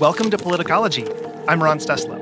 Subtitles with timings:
[0.00, 1.08] Welcome to Politicology.
[1.48, 2.18] I'm Ron Steslow.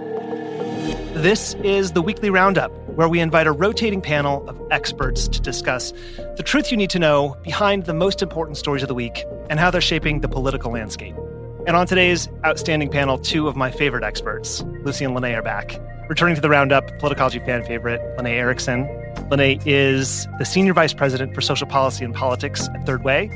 [1.12, 5.92] This is the weekly roundup where we invite a rotating panel of experts to discuss
[6.36, 9.58] the truth you need to know behind the most important stories of the week and
[9.58, 11.16] how they're shaping the political landscape.
[11.66, 15.80] And on today's outstanding panel, two of my favorite experts, Lucy and Lanae, are back.
[16.08, 18.84] Returning to the roundup, Politicology fan favorite, Lanae Erickson.
[19.32, 23.30] Lanae is the Senior Vice President for Social Policy and Politics at Third Way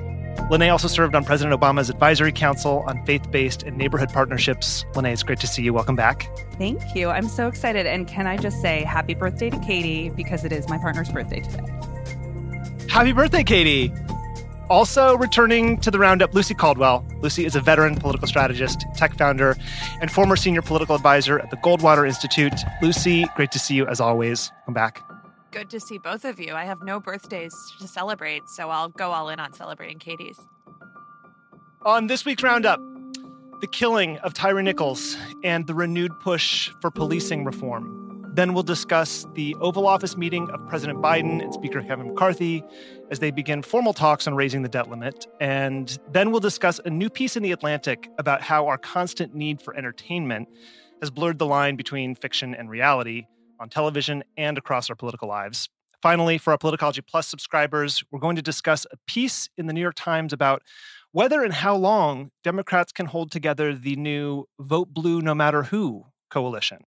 [0.51, 4.85] Lanae also served on President Obama's Advisory Council on Faith Based and Neighborhood Partnerships.
[4.95, 5.75] Lanae, it's great to see you.
[5.75, 6.31] Welcome back.
[6.57, 7.11] Thank you.
[7.11, 7.87] I'm so excited.
[7.87, 11.41] And can I just say happy birthday to Katie because it is my partner's birthday
[11.41, 11.67] today?
[12.89, 13.93] Happy birthday, Katie.
[14.71, 17.05] Also returning to the roundup, Lucy Caldwell.
[17.21, 19.57] Lucy is a veteran political strategist, tech founder,
[20.01, 22.55] and former senior political advisor at the Goldwater Institute.
[22.83, 24.53] Lucy, great to see you as always.
[24.67, 25.08] Come back
[25.51, 26.55] good to see both of you.
[26.55, 30.39] I have no birthdays to celebrate, so I'll go all in on celebrating Katie's.
[31.85, 32.81] On this week's roundup,
[33.61, 37.95] the killing of Tyre Nichols and the renewed push for policing reform.
[38.35, 42.63] Then we'll discuss the Oval Office meeting of President Biden and Speaker Kevin McCarthy
[43.11, 45.27] as they begin formal talks on raising the debt limit.
[45.41, 49.61] And then we'll discuss a new piece in The Atlantic about how our constant need
[49.61, 50.49] for entertainment
[51.01, 53.27] has blurred the line between fiction and reality
[53.59, 55.69] on television and across our political lives.
[56.01, 59.81] Finally, for our Politicology Plus subscribers, we're going to discuss a piece in the New
[59.81, 60.63] York Times about
[61.11, 66.07] whether and how long Democrats can hold together the new Vote Blue No Matter Who
[66.31, 66.85] coalition.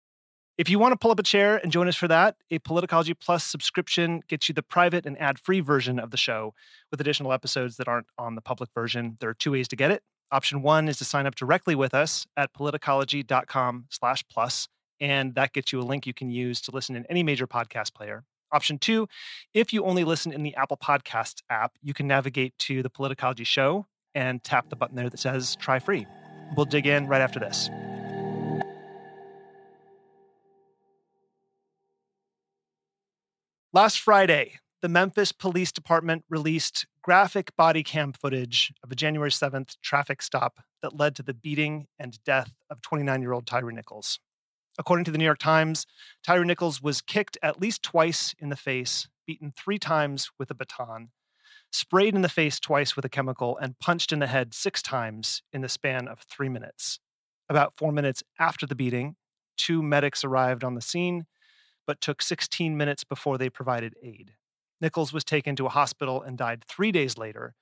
[0.57, 3.13] If you want to pull up a chair and join us for that, a Politicology
[3.19, 6.53] Plus subscription gets you the private and ad-free version of the show
[6.89, 9.17] with additional episodes that aren't on the public version.
[9.19, 10.01] There are two ways to get it.
[10.31, 15.53] Option one is to sign up directly with us at politicology.com slash plus and that
[15.53, 18.23] gets you a link you can use to listen in any major podcast player.
[18.51, 19.07] Option two,
[19.53, 23.45] if you only listen in the Apple Podcasts app, you can navigate to the Politicology
[23.45, 26.05] show and tap the button there that says try free.
[26.55, 27.69] We'll dig in right after this.
[33.73, 39.75] Last Friday, the Memphis Police Department released graphic body cam footage of a January 7th
[39.81, 44.19] traffic stop that led to the beating and death of 29 year old Tyre Nichols.
[44.77, 45.85] According to the New York Times,
[46.25, 50.55] Tyre Nichols was kicked at least twice in the face, beaten three times with a
[50.55, 51.11] baton,
[51.71, 55.41] sprayed in the face twice with a chemical, and punched in the head six times
[55.53, 56.99] in the span of three minutes.
[57.47, 59.15] About four minutes after the beating,
[59.55, 61.25] two medics arrived on the scene,
[61.87, 64.33] but took 16 minutes before they provided aid.
[64.81, 67.55] Nichols was taken to a hospital and died three days later.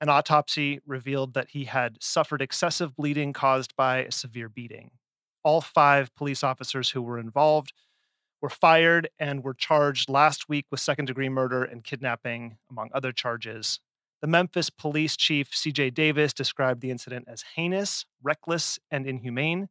[0.00, 4.92] An autopsy revealed that he had suffered excessive bleeding caused by a severe beating
[5.44, 7.72] all five police officers who were involved
[8.40, 13.12] were fired and were charged last week with second degree murder and kidnapping, among other
[13.12, 13.80] charges.
[14.20, 19.68] The Memphis police chief, CJ Davis, described the incident as heinous, reckless, and inhumane.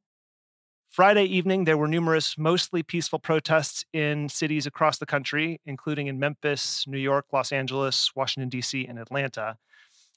[0.90, 6.20] Friday evening, there were numerous, mostly peaceful protests in cities across the country, including in
[6.20, 9.58] Memphis, New York, Los Angeles, Washington, D.C., and Atlanta.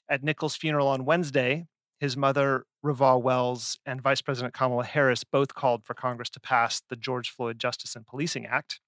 [0.09, 1.65] At Nichols' funeral on Wednesday,
[2.05, 6.83] his mother, RowVaughn Wells, and Vice President Kamala Harris both called for Congress to pass
[6.87, 8.79] the George Floyd Justice and Policing Act.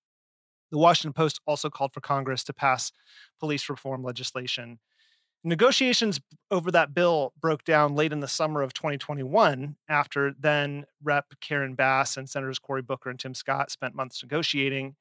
[0.71, 2.91] The Washington Post also called for Congress to pass
[3.39, 4.77] police reform legislation.
[5.43, 6.19] Negotiations
[6.51, 11.25] over that bill broke down late in the summer of 2021 after then Rep.
[11.41, 14.95] Karen Bass and Senators Cory Booker and Tim Scott spent months negotiating.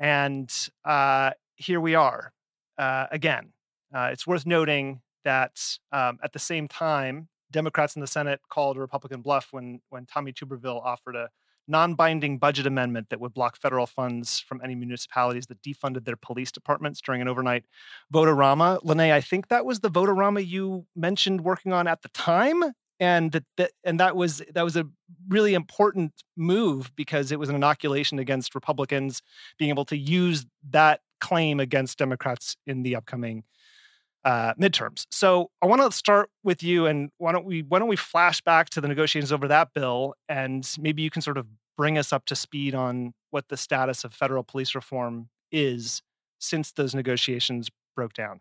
[0.00, 0.52] And
[0.84, 2.32] uh, here we are
[2.78, 3.52] uh, again.
[3.94, 8.76] Uh, it's worth noting that um, at the same time, Democrats in the Senate called
[8.76, 11.30] a Republican bluff when when Tommy Tuberville offered a
[11.68, 16.16] non binding budget amendment that would block federal funds from any municipalities that defunded their
[16.16, 17.64] police departments during an overnight
[18.10, 18.80] vote-a-rama.
[18.84, 22.62] Lanae, I think that was the vote-a-rama you mentioned working on at the time.
[23.00, 24.86] And that, that and that was that was a
[25.28, 29.22] really important move because it was an inoculation against Republicans
[29.58, 33.44] being able to use that claim against Democrats in the upcoming
[34.24, 35.06] uh, midterms.
[35.10, 38.40] So I want to start with you, and why don't we why don't we flash
[38.40, 42.12] back to the negotiations over that bill, and maybe you can sort of bring us
[42.12, 46.02] up to speed on what the status of federal police reform is
[46.38, 48.40] since those negotiations broke down.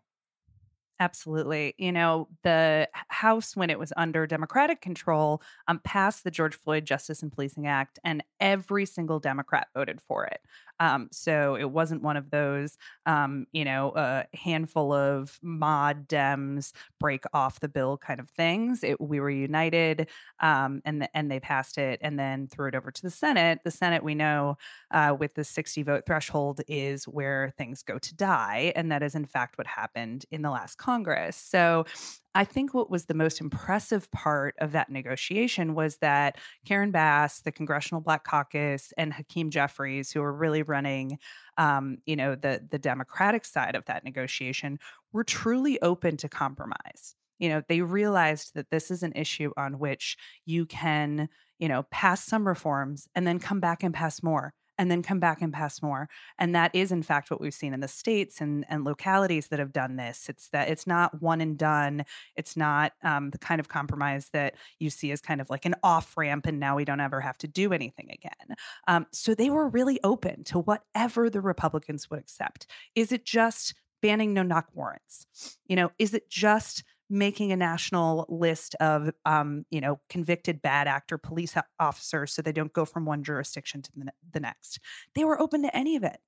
[0.99, 1.73] Absolutely.
[1.77, 6.85] You know, the House, when it was under Democratic control, um, passed the George Floyd
[6.85, 10.39] Justice and Policing Act, and every single Democrat voted for it.
[10.79, 16.71] Um, so it wasn't one of those, um, you know, a handful of mod Dems
[16.99, 18.83] break off the bill kind of things.
[18.83, 20.09] It, we were united,
[20.39, 23.59] um, and the, and they passed it, and then threw it over to the Senate.
[23.63, 24.57] The Senate, we know,
[24.91, 29.15] uh, with the 60 vote threshold, is where things go to die, and that is
[29.15, 31.37] in fact what happened in the last Congress.
[31.37, 31.85] So
[32.35, 37.41] I think what was the most impressive part of that negotiation was that Karen Bass,
[37.41, 41.19] the Congressional Black Caucus, and Hakeem Jeffries, who were really running,
[41.57, 44.79] um, you know, the the Democratic side of that negotiation,
[45.11, 47.15] were truly open to compromise.
[47.37, 51.83] You know, they realized that this is an issue on which you can, you know,
[51.91, 55.53] pass some reforms and then come back and pass more and then come back and
[55.53, 56.09] pass more.
[56.37, 59.59] And that is, in fact, what we've seen in the states and, and localities that
[59.59, 60.29] have done this.
[60.29, 62.05] It's that it's not one and done.
[62.35, 65.75] It's not um, the kind of compromise that you see as kind of like an
[65.83, 68.57] off ramp, and now we don't ever have to do anything again.
[68.87, 72.67] Um, so they were really open to whatever the Republicans would accept.
[72.95, 75.25] Is it just banning no knock warrants?
[75.67, 80.87] You know, is it just making a national list of um, you know convicted bad
[80.87, 84.79] actor police officers so they don't go from one jurisdiction to the, the next
[85.15, 86.19] they were open to any of it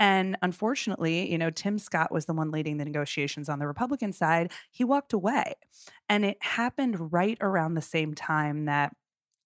[0.00, 4.14] and unfortunately, you know, Tim Scott was the one leading the negotiations on the Republican
[4.14, 4.50] side.
[4.70, 5.52] He walked away.
[6.08, 8.96] And it happened right around the same time that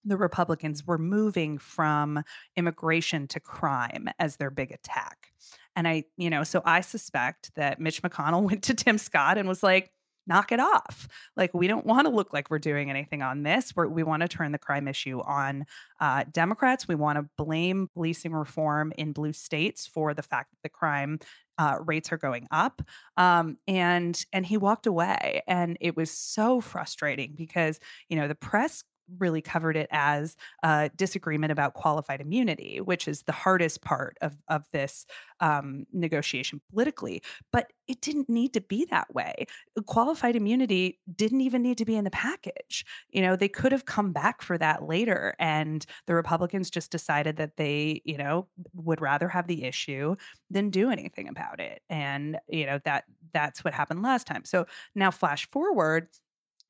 [0.05, 2.23] the Republicans were moving from
[2.57, 5.33] immigration to crime as their big attack.
[5.75, 9.49] And I, you know, so I suspect that Mitch McConnell went to Tim Scott and
[9.49, 9.91] was like,
[10.26, 11.09] knock it off.
[11.37, 13.75] Like, we don't want to look like we're doing anything on this.
[13.75, 15.67] We're, we want to turn the crime issue on
[16.00, 16.88] uh, Democrats.
[16.88, 21.19] We want to blame policing reform in blue states for the fact that the crime
[21.59, 22.82] uh, rates are going up.
[23.17, 27.79] Um, and and he walked away, and it was so frustrating because
[28.09, 28.82] you know the press
[29.19, 34.37] really covered it as a disagreement about qualified immunity, which is the hardest part of,
[34.49, 35.06] of this
[35.41, 37.23] um, negotiation politically.
[37.53, 39.47] But it didn't need to be that way.
[39.87, 42.85] Qualified immunity didn't even need to be in the package.
[43.11, 45.35] You know, they could have come back for that later.
[45.39, 50.17] And the Republicans just decided that they, you know, would rather have the issue
[50.50, 51.83] than do anything about it.
[51.91, 54.45] And, you know, that that's what happened last time.
[54.45, 56.09] So now flash forward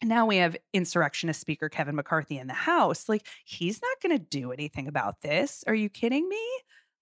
[0.08, 3.08] now we have insurrectionist speaker Kevin McCarthy in the House.
[3.08, 5.64] Like, he's not going to do anything about this.
[5.66, 6.44] Are you kidding me?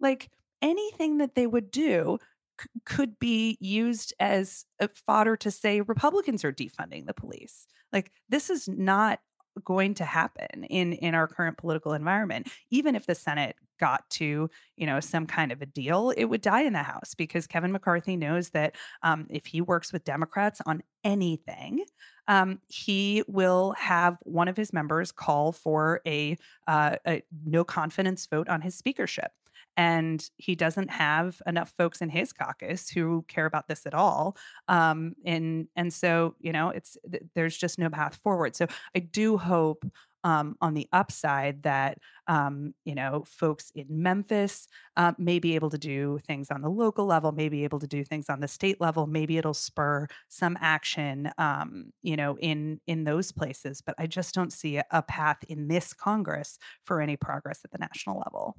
[0.00, 2.18] Like, anything that they would do
[2.60, 4.64] c- could be used as
[5.06, 7.66] fodder to say Republicans are defunding the police.
[7.92, 9.20] Like, this is not
[9.64, 14.48] going to happen in in our current political environment even if the senate got to
[14.76, 17.72] you know some kind of a deal it would die in the house because kevin
[17.72, 21.84] mccarthy knows that um, if he works with democrats on anything
[22.28, 28.26] um, he will have one of his members call for a, uh, a no confidence
[28.26, 29.32] vote on his speakership
[29.76, 34.36] and he doesn't have enough folks in his caucus who care about this at all
[34.68, 36.96] um, and and so you know it's
[37.34, 38.54] there's just no path forward.
[38.54, 39.84] So i do hope
[40.24, 45.70] um, on the upside that um, you know folks in Memphis uh, may be able
[45.70, 48.48] to do things on the local level, may be able to do things on the
[48.48, 49.06] state level.
[49.06, 53.80] Maybe it'll spur some action, um, you know, in in those places.
[53.80, 57.78] But I just don't see a path in this Congress for any progress at the
[57.78, 58.56] national level.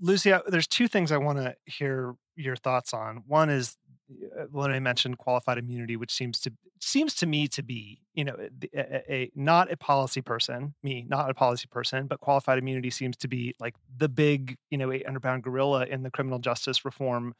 [0.00, 3.22] Lucy, there's two things I want to hear your thoughts on.
[3.26, 3.76] One is
[4.50, 8.36] when I mentioned qualified immunity, which seems to seems to me to be, you know,
[8.74, 13.16] a, a, not a policy person, me, not a policy person, but qualified immunity seems
[13.18, 17.34] to be like the big, you know, 800 pound gorilla in the criminal justice reform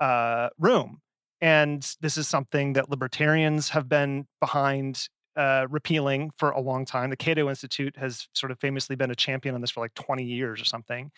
[0.00, 1.00] uh, room.
[1.40, 7.10] And this is something that libertarians have been behind uh, repealing for a long time.
[7.10, 10.24] The Cato Institute has sort of famously been a champion on this for like 20
[10.24, 11.10] years or something,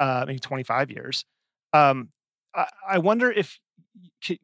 [0.00, 1.24] uh, maybe 25 years.
[1.72, 2.10] Um,
[2.54, 3.58] I, I wonder if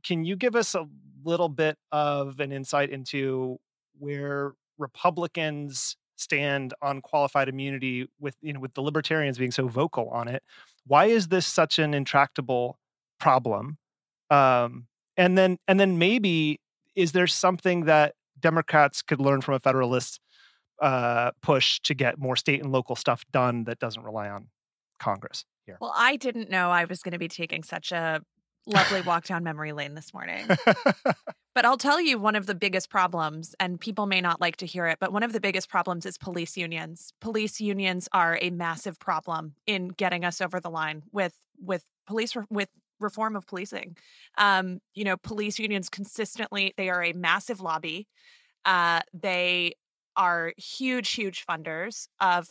[0.05, 0.87] can you give us a
[1.25, 3.59] little bit of an insight into
[3.99, 10.09] where Republicans stand on qualified immunity with you know with the libertarians being so vocal
[10.11, 10.43] on it?
[10.87, 12.79] Why is this such an intractable
[13.19, 13.79] problem?
[14.31, 14.87] Um,
[15.17, 16.61] and then and then maybe
[16.95, 20.21] is there something that democrats could learn from a federalist
[20.83, 24.49] uh, push to get more state and local stuff done that doesn't rely on
[24.99, 25.79] congress here?
[25.81, 28.21] Well, I didn't know I was going to be taking such a
[28.67, 30.47] lovely walk down memory lane this morning.
[31.55, 34.67] But I'll tell you one of the biggest problems, and people may not like to
[34.67, 37.13] hear it, but one of the biggest problems is police unions.
[37.21, 42.35] Police unions are a massive problem in getting us over the line with with police
[42.35, 42.69] re- with
[42.99, 43.97] reform of policing.
[44.37, 48.09] Um, you know, police unions consistently they are a massive lobby.
[48.65, 49.75] Uh, they
[50.17, 52.49] are huge, huge funders of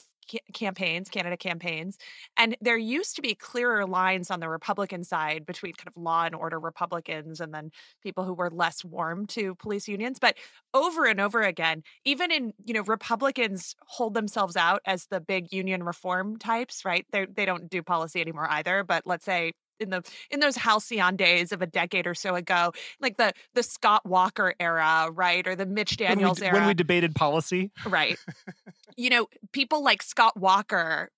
[0.53, 1.97] campaigns, Canada campaigns.
[2.37, 6.23] And there used to be clearer lines on the Republican side between kind of law
[6.25, 10.19] and order Republicans and then people who were less warm to police unions.
[10.19, 10.37] But
[10.73, 15.51] over and over again, even in, you know, Republicans hold themselves out as the big
[15.51, 17.05] union reform types, right?
[17.11, 18.83] They they don't do policy anymore either.
[18.83, 22.73] But let's say in the in those halcyon days of a decade or so ago,
[22.99, 26.67] like the the Scott Walker era, right, or the Mitch when we, Daniels era, when
[26.67, 28.17] we debated policy right?
[28.97, 31.09] you know, people like Scott Walker,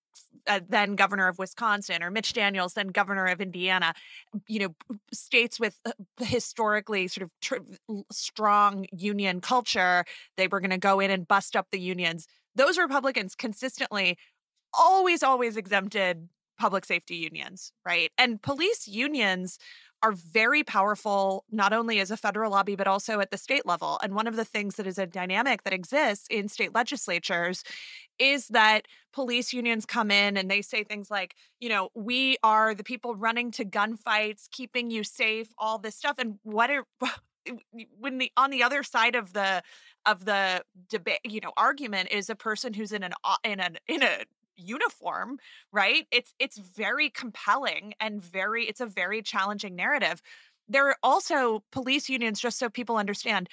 [0.48, 3.94] uh, then governor of Wisconsin, or Mitch Daniels, then governor of Indiana,
[4.48, 10.06] you know, states with uh, historically sort of tr- strong union culture,
[10.38, 12.28] they were going to go in and bust up the unions.
[12.56, 14.18] Those Republicans consistently
[14.74, 18.12] always, always exempted public safety unions, right?
[18.18, 19.58] And police unions
[20.04, 24.00] are very powerful, not only as a federal lobby, but also at the state level.
[24.04, 27.64] And one of the things that is a dynamic that exists in state legislatures
[28.20, 32.76] is that police unions come in and they say things like, you know, we are
[32.76, 36.20] the people running to gunfights, keeping you safe, all this stuff.
[36.20, 36.86] And what are
[38.00, 39.64] when the on the other side of the
[40.06, 44.04] of the debate, you know, argument is a person who's in an in an in
[44.04, 44.20] a
[44.58, 45.40] uniform
[45.72, 46.08] right?
[46.12, 50.22] It's it's very compelling and very it's a very challenging narrative.
[50.68, 53.50] There are also police unions just so people understand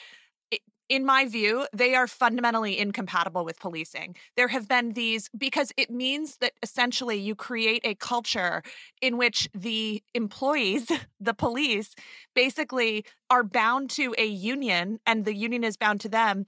[0.88, 4.14] in my view they are fundamentally incompatible with policing.
[4.37, 8.62] There have been these because it means that essentially you create a culture
[9.00, 10.90] in which the employees
[11.21, 11.94] the police
[12.35, 16.44] basically are bound to a union and the union is bound to them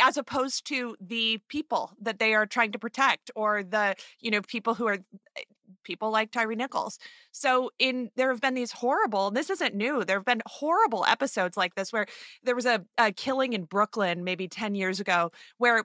[0.00, 4.42] as opposed to the people that they are trying to protect or the you know
[4.42, 4.98] people who are
[5.36, 5.42] eh,
[5.82, 6.98] people like Tyre Nichols.
[7.32, 10.04] So in there have been these horrible, this isn't new.
[10.04, 12.06] There have been horrible episodes like this where
[12.42, 15.84] there was a, a killing in Brooklyn maybe 10 years ago where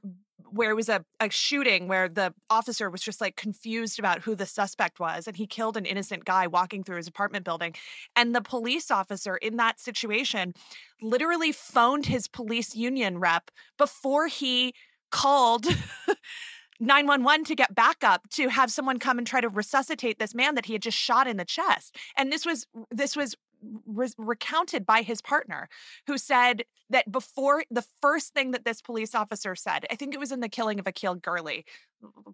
[0.52, 4.36] where it was a, a shooting where the officer was just like confused about who
[4.36, 7.74] the suspect was and he killed an innocent guy walking through his apartment building
[8.16, 10.54] and the police officer in that situation
[11.02, 14.74] literally phoned his police union rep before he
[15.12, 15.66] called
[16.80, 20.66] 911 to get backup to have someone come and try to resuscitate this man that
[20.66, 23.36] he had just shot in the chest and this was this was
[23.86, 25.68] re- recounted by his partner
[26.08, 30.20] who said that before the first thing that this police officer said i think it
[30.20, 31.66] was in the killing of akai gurley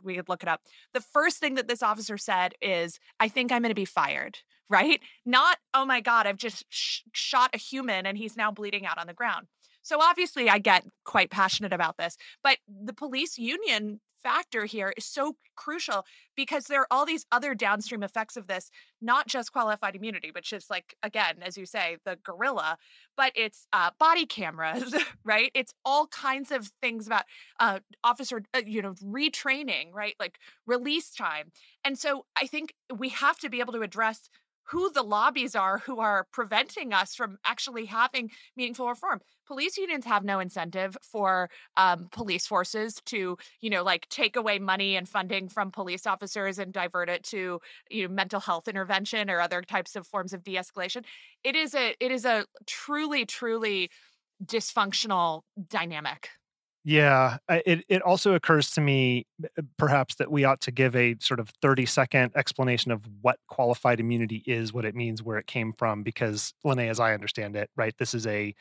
[0.03, 0.61] we could look it up
[0.93, 4.39] the first thing that this officer said is i think i'm going to be fired
[4.69, 4.99] right?
[5.25, 8.97] Not oh my god i've just sh- shot a human and he's now bleeding out
[8.97, 9.47] on the ground.
[9.83, 15.05] So obviously i get quite passionate about this but the police union factor here is
[15.05, 16.03] so crucial
[16.35, 20.51] because there are all these other downstream effects of this not just qualified immunity which
[20.51, 22.75] is like again as you say the gorilla
[23.15, 25.51] but it's uh, body cameras right?
[25.53, 27.23] It's all kinds of things about
[27.59, 30.15] uh, officer uh, you know retraining right?
[30.19, 31.51] Like release time.
[31.83, 34.29] And so i think we have to be able to address
[34.65, 39.21] who the lobbies are who are preventing us from actually having meaningful reform.
[39.47, 44.57] Police unions have no incentive for um, police forces to, you know, like take away
[44.57, 47.59] money and funding from police officers and divert it to,
[47.91, 51.03] you know, mental health intervention or other types of forms of de-escalation.
[51.43, 53.91] It is a it is a truly, truly
[54.43, 56.29] dysfunctional dynamic.
[56.87, 59.25] Yeah, it it also occurs to me
[59.77, 63.99] perhaps that we ought to give a sort of 30 second explanation of what qualified
[63.99, 67.71] immunity is, what it means, where it came from because Lanae as I understand it,
[67.75, 68.53] right, this is a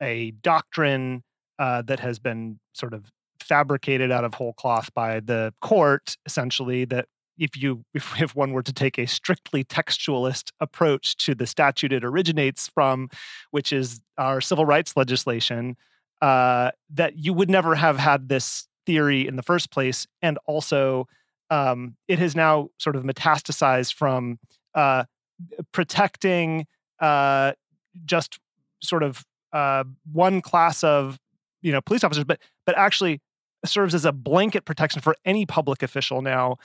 [0.00, 1.24] a doctrine
[1.58, 3.10] uh, that has been sort of
[3.40, 8.52] fabricated out of whole cloth by the court essentially that if you if, if one
[8.52, 13.08] were to take a strictly textualist approach to the statute it originates from
[13.50, 15.76] which is our civil rights legislation
[16.22, 20.06] uh, that you would never have had this theory in the first place.
[20.22, 21.08] And also,
[21.50, 24.38] um, it has now sort of metastasized from
[24.74, 25.04] uh,
[25.72, 26.66] protecting
[27.00, 27.52] uh,
[28.04, 28.38] just
[28.82, 31.18] sort of uh, one class of
[31.60, 33.20] you know police officers, but but actually
[33.64, 36.56] serves as a blanket protection for any public official now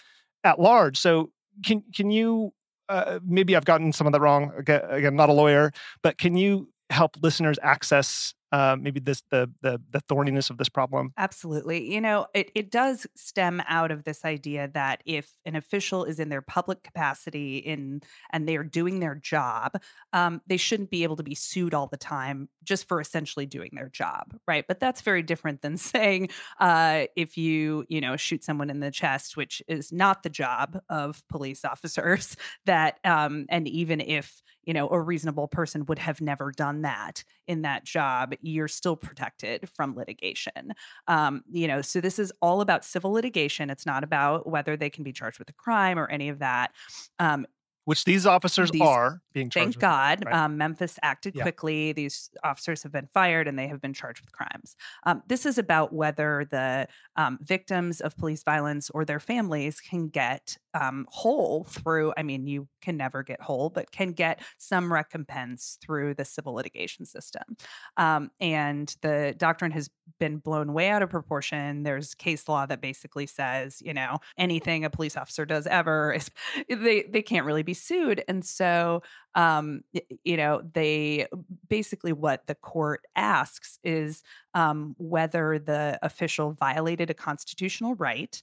[0.43, 0.97] at large.
[0.97, 1.31] So
[1.65, 2.53] can can you
[2.89, 4.51] uh, maybe I've gotten some of that wrong.
[4.57, 5.71] Again, again, not a lawyer,
[6.03, 10.69] but can you help listeners access uh, maybe this the, the the thorniness of this
[10.69, 11.11] problem?
[11.17, 11.93] Absolutely.
[11.93, 16.19] You know, it it does stem out of this idea that if an official is
[16.19, 18.01] in their public capacity in
[18.31, 19.73] and they are doing their job,
[20.13, 23.71] um, they shouldn't be able to be sued all the time just for essentially doing
[23.73, 24.65] their job, right?
[24.67, 28.91] But that's very different than saying uh, if you you know shoot someone in the
[28.91, 32.37] chest, which is not the job of police officers.
[32.65, 37.23] That um, and even if you know a reasonable person would have never done that
[37.47, 40.73] in that job you're still protected from litigation.
[41.07, 43.69] Um, you know so this is all about civil litigation.
[43.69, 46.71] It's not about whether they can be charged with a crime or any of that.
[47.19, 47.45] Um,
[47.87, 49.75] which these officers these, are being charged.
[49.75, 50.35] Thank God, right?
[50.35, 51.43] um, Memphis acted yeah.
[51.43, 51.93] quickly.
[51.93, 54.75] These officers have been fired and they have been charged with crimes.
[55.05, 60.09] Um, this is about whether the um, victims of police violence or their families can
[60.09, 62.11] get um, whole through.
[62.17, 66.53] I mean, you can never get whole, but can get some recompense through the civil
[66.53, 67.55] litigation system.
[67.95, 69.89] Um, and the doctrine has
[70.19, 71.83] been blown way out of proportion.
[71.83, 76.29] There's case law that basically says, you know, anything a police officer does ever is
[76.69, 78.23] they they can't really be sued.
[78.27, 79.01] And so,
[79.35, 79.81] um,
[80.23, 81.27] you know, they
[81.69, 88.41] basically what the court asks is um, whether the official violated a constitutional right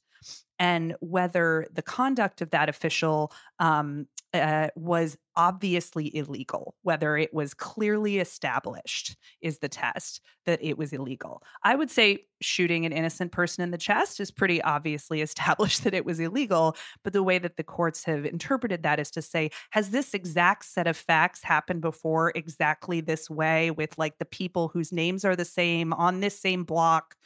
[0.58, 7.54] and whether the conduct of that official um, uh, was obviously illegal, whether it was
[7.54, 11.42] clearly established, is the test that it was illegal.
[11.62, 15.94] I would say shooting an innocent person in the chest is pretty obviously established that
[15.94, 16.76] it was illegal.
[17.02, 20.64] But the way that the courts have interpreted that is to say, has this exact
[20.64, 25.36] set of facts happened before exactly this way with like the people whose names are
[25.36, 27.16] the same on this same block?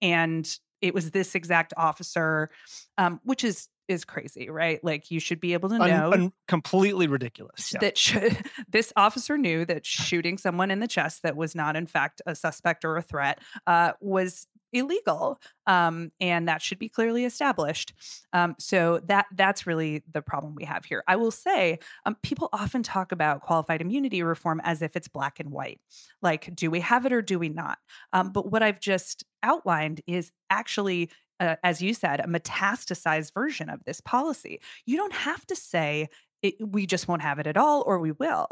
[0.00, 0.48] And
[0.80, 2.50] it was this exact officer,
[2.96, 4.84] um, which is is crazy, right?
[4.84, 7.72] Like you should be able to know un, un, completely ridiculous.
[7.72, 7.80] Yeah.
[7.80, 8.36] That should,
[8.68, 12.34] this officer knew that shooting someone in the chest that was not in fact a
[12.34, 17.92] suspect or a threat uh, was illegal um, and that should be clearly established.
[18.32, 21.02] Um, so that that's really the problem we have here.
[21.06, 25.40] I will say um, people often talk about qualified immunity reform as if it's black
[25.40, 25.80] and white
[26.22, 27.78] like do we have it or do we not?
[28.12, 33.68] Um, but what i've just outlined is actually uh, as you said a metastasized version
[33.68, 34.60] of this policy.
[34.86, 36.08] You don't have to say
[36.42, 38.48] it, we just won't have it at all or we will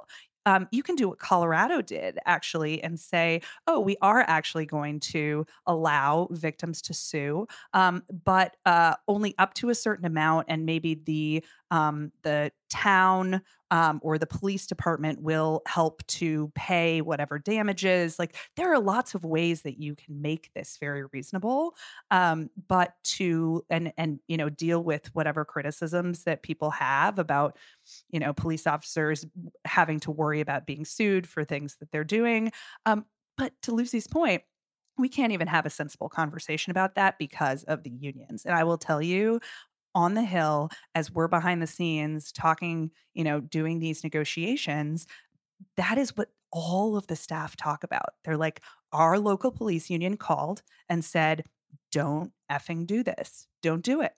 [0.47, 5.01] um, you can do what Colorado did actually and say, oh, we are actually going
[5.01, 10.65] to allow victims to sue, um, but uh, only up to a certain amount, and
[10.65, 17.39] maybe the um, the town um, or the police department will help to pay whatever
[17.39, 18.19] damages.
[18.19, 21.75] Like there are lots of ways that you can make this very reasonable,
[22.11, 27.57] um, but to and and you know deal with whatever criticisms that people have about
[28.11, 29.27] you know police officers
[29.65, 32.53] having to worry about being sued for things that they're doing.
[32.85, 33.05] Um,
[33.37, 34.43] but to Lucy's point,
[34.99, 38.45] we can't even have a sensible conversation about that because of the unions.
[38.45, 39.41] And I will tell you,
[39.97, 45.07] on the Hill as we're behind the scenes talking, you know, doing these negotiations,
[45.79, 48.11] that is what all of the staff talk about.
[48.23, 48.61] They're like,
[48.93, 51.45] our local police union called and said,
[51.91, 53.47] don't effing do this.
[53.63, 54.13] Don't do it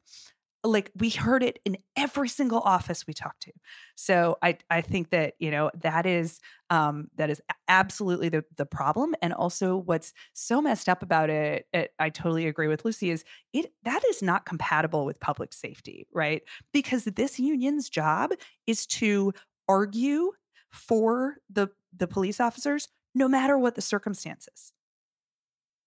[0.65, 3.53] like we heard it in every single office we talked to.
[3.95, 6.41] So i i think that you know that is
[6.71, 9.15] um that is absolutely the the problem.
[9.23, 13.25] And also what's so messed up about it, it i totally agree with lucy is
[13.53, 16.43] it that is not compatible with public safety right?
[16.73, 18.33] Because this union's job
[18.67, 19.33] is to
[19.69, 20.33] argue
[20.71, 24.73] for the the police officers no matter what the circumstances.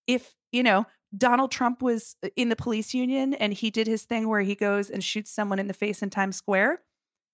[0.08, 0.86] If you know
[1.18, 4.56] Donald Trump was uh, in the police union and he did his thing where he
[4.56, 6.82] goes and shoots someone in the face in Times Square,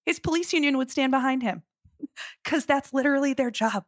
[0.06, 1.64] his police union would stand behind him
[2.44, 3.86] because that's literally their job.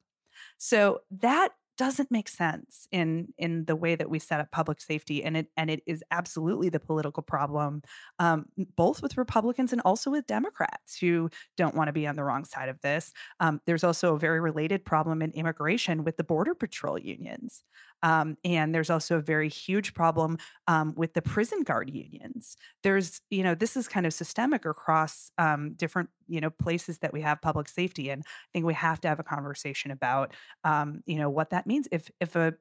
[0.58, 5.24] So that doesn't make sense in in the way that we set up public safety
[5.24, 7.82] and it and it is absolutely the political problem
[8.20, 12.24] um, both with republicans and also with democrats who don't want to be on the
[12.24, 16.24] wrong side of this um, there's also a very related problem in immigration with the
[16.24, 17.64] border patrol unions
[18.02, 22.56] um, and there's also a very huge problem um, with the prison guard unions.
[22.84, 27.14] There's, you know, this is kind of systemic across um, different, you know, places that
[27.14, 28.10] we have public safety.
[28.10, 30.34] And I think we have to have a conversation about,
[30.64, 31.88] um, you know, what that means.
[31.92, 32.54] If if a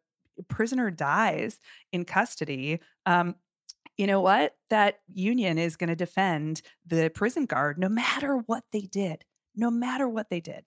[0.49, 1.59] prisoner dies
[1.93, 3.37] in custody, um,
[3.97, 4.55] you know what?
[4.71, 9.25] That union is going to defend the prison guard no matter what they did,
[9.55, 10.65] no matter what they did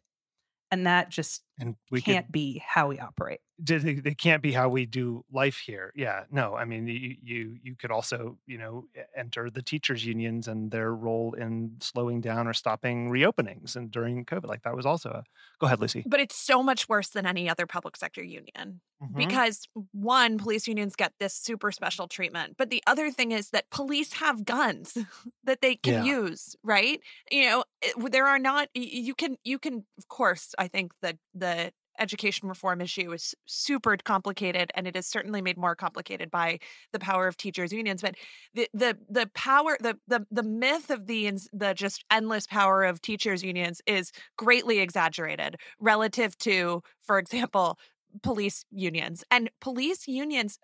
[0.72, 3.40] and that just and we can't could, be how we operate.
[3.60, 5.94] they, they can't be how we do life here.
[5.96, 10.48] Yeah, no, I mean, you, you you could also you know enter the teachers unions
[10.48, 14.86] and their role in slowing down or stopping reopenings and during COVID, like that was
[14.86, 15.24] also a.
[15.60, 16.04] Go ahead, Lucy.
[16.08, 18.82] But it's so much worse than any other public sector union.
[19.02, 19.18] Mhm.
[19.18, 23.68] because one police unions get this super special treatment but the other thing is that
[23.72, 24.96] police have guns
[25.44, 26.04] that they can Yeah.
[26.04, 27.64] use right you know
[28.12, 31.51] there are not you can you can of course i think that the
[32.00, 36.58] education reform issue is super complicated and it is certainly made more complicated by
[36.94, 38.16] the power of teachers unions but
[38.54, 43.02] the the the power the the, the myth of the the just endless power of
[43.02, 47.78] teachers unions is greatly exaggerated relative to for example
[48.24, 50.58] police unions and police unions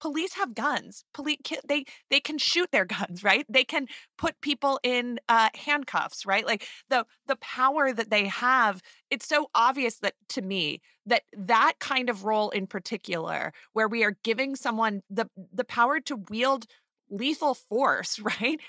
[0.00, 1.04] police have guns.
[1.14, 3.44] Police they they can shoot their guns right?
[3.48, 6.46] They can put people in uh, handcuffs right?
[6.46, 11.74] Like the the power that they have it's so obvious that to me that that
[11.80, 16.66] kind of role in particular where we are giving someone the the power to wield
[17.10, 18.60] lethal force right?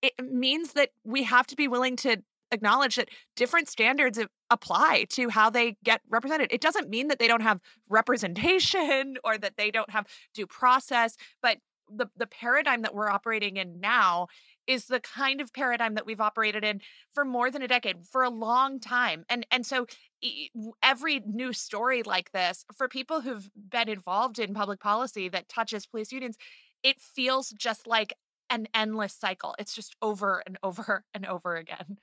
[0.00, 2.18] It means that we have to be willing to
[2.52, 4.18] acknowledge that different standards
[4.50, 6.48] apply to how they get represented.
[6.52, 11.16] It doesn't mean that they don't have representation or that they don't have due process,
[11.42, 11.58] but
[11.90, 14.28] the the paradigm that we're operating in now
[14.66, 16.80] is the kind of paradigm that we've operated in
[17.14, 19.24] for more than a decade, for a long time.
[19.28, 19.86] And and so
[20.82, 25.86] every new story like this for people who've been involved in public policy that touches
[25.86, 26.36] police unions,
[26.82, 28.12] it feels just like
[28.50, 29.54] an endless cycle.
[29.58, 31.98] It's just over and over and over again.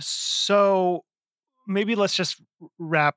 [0.00, 1.04] So
[1.66, 2.40] maybe let's just
[2.78, 3.16] wrap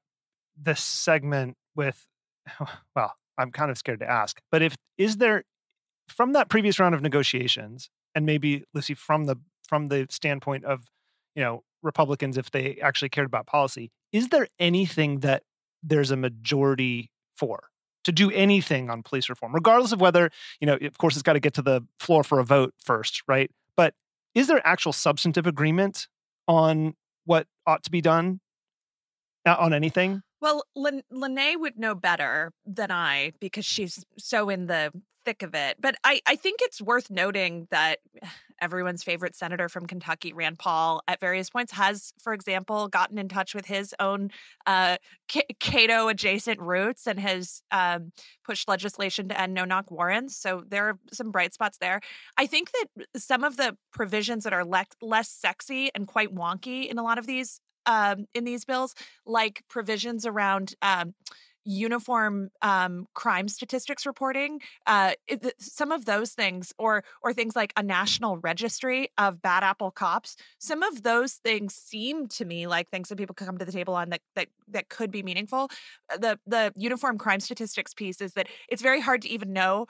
[0.62, 2.06] this segment with
[2.96, 5.44] well, I'm kind of scared to ask, but if is there
[6.10, 10.92] from that previous round of negotiations and maybe Lucy from the from the standpoint of,
[11.36, 15.44] you know, Republicans if they actually cared about policy, is there anything that
[15.82, 17.64] there's a majority for?
[18.06, 21.34] To do anything on police reform, regardless of whether, you know, of course, it's got
[21.34, 23.52] to get to the floor for a vote first, right?
[23.78, 23.94] But
[24.34, 26.08] is there actual substantive agreement
[26.48, 28.40] on what ought to be done
[29.46, 30.22] uh, on anything?
[30.42, 34.92] Well, Lin- Lanae would know better than I because she's so in the
[35.24, 35.78] thick of it.
[35.80, 38.00] But I, I think it's worth noting that
[38.62, 43.28] everyone's favorite senator from Kentucky, Rand Paul, at various points has, for example, gotten in
[43.28, 44.30] touch with his own
[44.66, 44.98] uh,
[45.60, 48.12] Cato adjacent roots and has um,
[48.46, 50.38] pushed legislation to end no knock warrants.
[50.38, 52.00] So there are some bright spots there.
[52.38, 56.88] I think that some of the provisions that are le- less sexy and quite wonky
[56.88, 58.94] in a lot of these um, in these bills,
[59.26, 61.16] like provisions around um,
[61.64, 67.74] uniform um, crime statistics reporting, uh, it, some of those things, or or things like
[67.78, 70.36] a national registry of bad apple cops.
[70.60, 73.72] Some of those things seem to me like things that people could come to the
[73.72, 75.70] table on that that that could be meaningful.
[76.12, 79.88] Uh, The the uniform crime statistics piece is that it's very hard to even know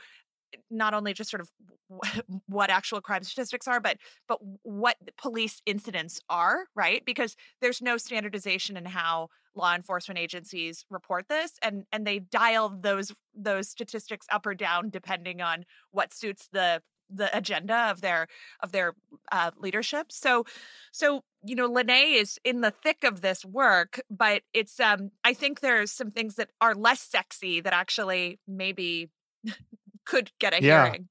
[0.69, 1.49] not only just sort of
[2.47, 7.03] what actual crime statistics are but but what police incidents are right?
[7.05, 12.69] Because there's no standardization in how law enforcement agencies report this and and they dial
[12.81, 16.81] those those statistics up or down depending on what suits the
[17.13, 18.27] the agenda of their
[18.61, 18.93] of their
[19.31, 20.11] uh, leadership.
[20.11, 20.45] So
[20.91, 25.33] so you know lanae is in the thick of this work but it's um i
[25.33, 29.09] think there's some things that are less sexy that actually maybe
[30.11, 30.85] could get a Yeah.
[30.85, 31.07] hearing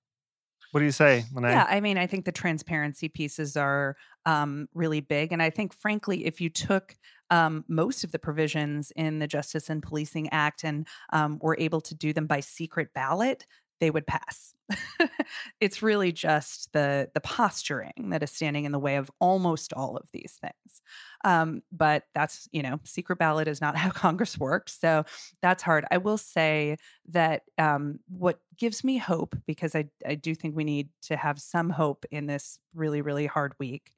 [0.72, 1.50] What do you say, Lanae?
[1.50, 5.32] Yeah, I mean, I think the transparency pieces are um, really big.
[5.32, 6.94] And I think, frankly, if you took
[7.30, 11.80] um, most of the provisions in the Justice and Policing Act and um, were able
[11.80, 13.46] to do them by secret ballot,
[13.80, 14.54] they would pass.
[15.60, 19.96] it's really just the the posturing that is standing in the way of almost all
[19.96, 20.80] of these things.
[21.24, 25.04] Um, but that's you know, secret ballot is not how Congress works, so
[25.42, 25.84] that's hard.
[25.90, 26.76] I will say
[27.08, 31.38] that um, what gives me hope because I I do think we need to have
[31.38, 33.92] some hope in this really really hard week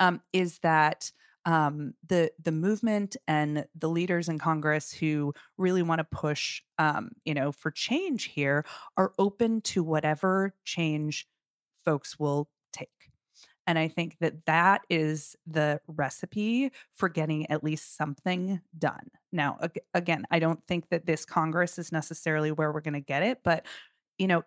[0.00, 1.10] um, is that
[1.46, 7.10] um, the the movement and the leaders in Congress who really want to push, um,
[7.24, 11.26] you know, for change here are open to whatever change
[11.84, 12.90] folks will take.
[13.68, 19.10] And I think that that is the recipe for getting at least something done.
[19.32, 23.00] Now, ag- again, I don't think that this Congress is necessarily where we're going to
[23.00, 23.66] get it, but
[24.18, 24.44] you know,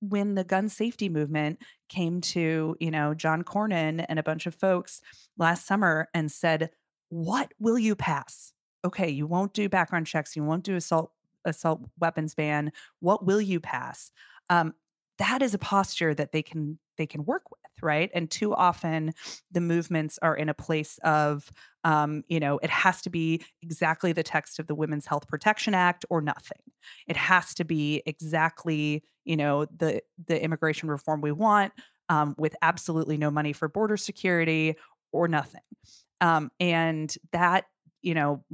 [0.00, 4.54] when the gun safety movement came to, you know, John Cornyn and a bunch of
[4.54, 5.00] folks
[5.38, 6.70] last summer and said,
[7.08, 8.52] "What will you pass?
[8.84, 11.12] Okay, you won't do background checks, you won't do assault
[11.44, 12.72] assault weapons ban.
[13.00, 14.10] What will you pass?"
[14.50, 14.74] Um,
[15.18, 18.10] that is a posture that they can they can work with right?
[18.14, 19.12] And too often
[19.50, 21.50] the movements are in a place of
[21.84, 25.74] um, you know it has to be exactly the text of the women's health protection
[25.74, 26.58] act or nothing.
[27.06, 31.72] It has to be exactly you know the the immigration reform we want
[32.08, 34.76] um, with absolutely no money for border security
[35.12, 35.62] or nothing.
[36.20, 37.64] Um, and that
[38.02, 38.44] you know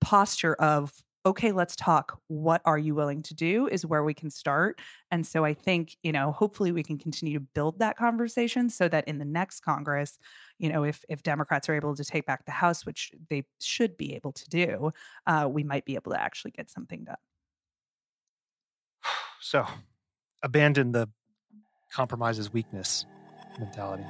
[0.00, 0.92] posture of
[1.24, 2.18] okay, let's talk.
[2.26, 4.80] What are you willing to do is where we can start.
[5.10, 8.88] And so I think, you know, hopefully we can continue to build that conversation so
[8.88, 10.18] that in the next Congress,
[10.58, 13.96] you know, if if Democrats are able to take back the House, which they should
[13.96, 14.92] be able to do,
[15.26, 17.16] uh, we might be able to actually get something done.
[19.44, 19.66] So
[20.44, 21.08] abandon the
[21.92, 23.06] compromises weakness
[23.58, 24.04] mentality.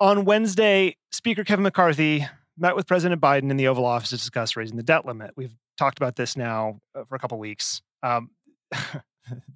[0.00, 2.24] On Wednesday, Speaker Kevin McCarthy
[2.56, 5.32] met with President Biden in the Oval Office to discuss raising the debt limit.
[5.36, 7.82] We've talked about this now uh, for a couple weeks.
[8.04, 8.30] Um,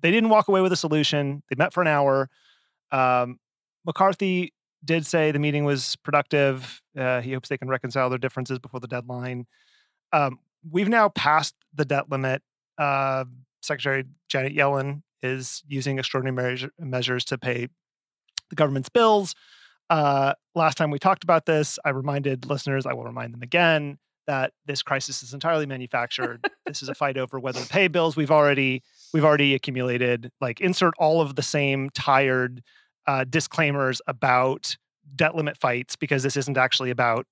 [0.01, 1.45] they didn't walk away with a solution.
[1.49, 2.29] They met for an hour.
[2.91, 3.39] Um,
[3.87, 4.53] McCarthy
[4.85, 6.83] did say the meeting was productive.
[6.97, 9.47] Uh, he hopes they can reconcile their differences before the deadline.
[10.13, 12.43] Um, we've now passed the debt limit.
[12.79, 13.27] Uh,
[13.61, 17.69] Secretary Janet Yellen is using extraordinary measures to pay
[18.51, 19.37] the government's bills.
[19.93, 23.99] Uh, last time we talked about this, I reminded listeners, I will remind them again,
[24.27, 26.43] that this crisis is entirely manufactured.
[26.65, 28.17] this is a fight over whether to pay bills.
[28.17, 32.63] We've already we've already accumulated like insert all of the same tired
[33.07, 34.79] uh, disclaimers about
[35.15, 37.27] debt limit fights because this isn't actually about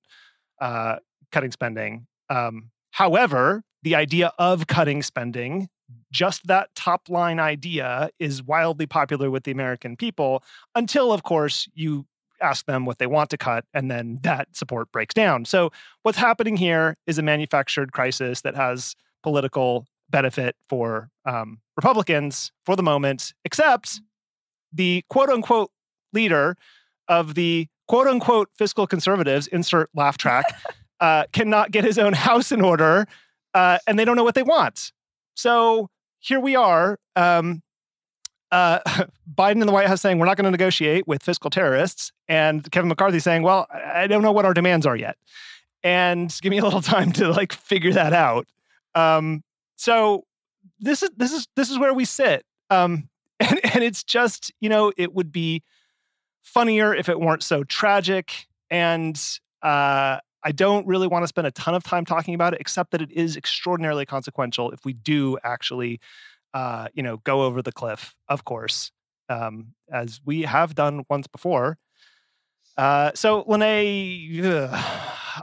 [0.60, 0.96] uh,
[1.32, 2.06] cutting spending.
[2.28, 5.70] Um, however, the idea of cutting spending,
[6.12, 10.44] just that top line idea, is wildly popular with the American people
[10.74, 12.04] until, of course, you
[12.40, 15.44] ask them what they want to cut, and then that support breaks down.
[15.44, 15.70] So,
[16.02, 22.76] what's happening here is a manufactured crisis that has political benefit for um, Republicans for
[22.76, 24.00] the moment, except
[24.72, 25.70] the quote unquote
[26.12, 26.56] leader
[27.08, 30.44] of the quote unquote fiscal conservatives, insert laugh track,
[31.00, 33.06] uh, cannot get his own house in order,
[33.54, 34.92] uh, and they don't know what they want.
[35.34, 36.98] So, here we are.
[37.16, 37.62] Um,
[38.52, 38.80] uh,
[39.34, 42.68] Biden in the White House saying we're not going to negotiate with fiscal terrorists, and
[42.70, 45.16] Kevin McCarthy saying, "Well, I don't know what our demands are yet,
[45.82, 48.46] and give me a little time to like figure that out."
[48.94, 49.42] Um,
[49.76, 50.24] so
[50.80, 53.08] this is this is this is where we sit, um,
[53.40, 55.62] and and it's just you know it would be
[56.42, 59.20] funnier if it weren't so tragic, and
[59.62, 62.92] uh, I don't really want to spend a ton of time talking about it, except
[62.92, 66.00] that it is extraordinarily consequential if we do actually
[66.54, 68.92] uh, you know, go over the cliff, of course,
[69.28, 71.78] um, as we have done once before.
[72.76, 74.68] Uh, so, Lanae,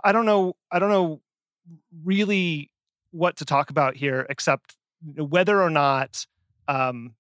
[0.04, 1.22] I don't know, I don't know
[2.04, 2.72] really
[3.12, 4.76] what to talk about here, except
[5.16, 6.26] whether or not,
[6.68, 7.16] um,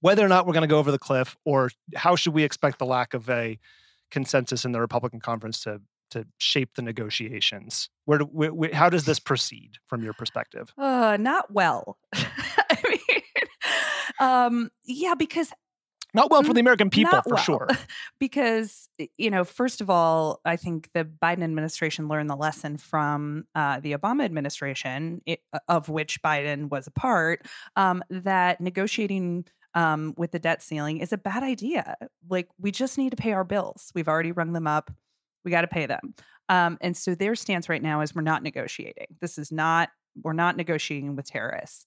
[0.00, 2.78] whether or not we're going to go over the cliff, or how should we expect
[2.78, 3.58] the lack of a
[4.10, 7.90] consensus in the Republican conference to to shape the negotiations?
[8.06, 10.72] Where, do, where, where how does this proceed from your perspective?
[10.78, 11.98] Uh, not well.
[14.20, 15.52] Um, yeah, because
[16.14, 17.42] not well for the American people, for well.
[17.42, 17.68] sure.
[18.18, 23.44] because, you know, first of all, I think the Biden administration learned the lesson from
[23.54, 30.14] uh, the Obama administration, it, of which Biden was a part, um, that negotiating um,
[30.16, 31.94] with the debt ceiling is a bad idea.
[32.28, 33.92] Like, we just need to pay our bills.
[33.94, 34.90] We've already rung them up.
[35.44, 36.14] We got to pay them.
[36.48, 39.06] Um, and so their stance right now is we're not negotiating.
[39.20, 39.90] This is not
[40.22, 41.86] we're not negotiating with terrorists.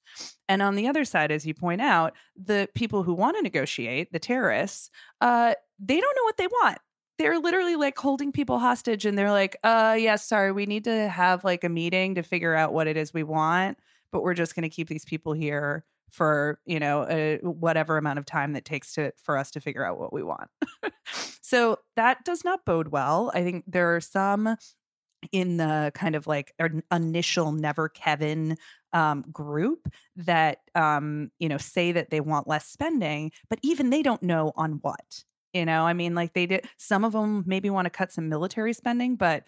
[0.50, 4.12] And on the other side, as you point out, the people who want to negotiate,
[4.12, 4.90] the terrorists,
[5.22, 6.78] uh, they don't know what they want.
[7.18, 11.08] They're literally like holding people hostage and they're like, uh, yeah, sorry, we need to
[11.08, 13.78] have like a meeting to figure out what it is we want,
[14.12, 18.20] but we're just going to keep these people here for you know a, whatever amount
[18.20, 20.50] of time that takes to for us to figure out what we want
[21.42, 24.58] so that does not bode well i think there are some
[25.32, 26.54] in the kind of like
[26.92, 28.58] initial never kevin
[28.94, 34.02] um, group that um, you know say that they want less spending but even they
[34.02, 37.70] don't know on what you know i mean like they did some of them maybe
[37.70, 39.44] want to cut some military spending but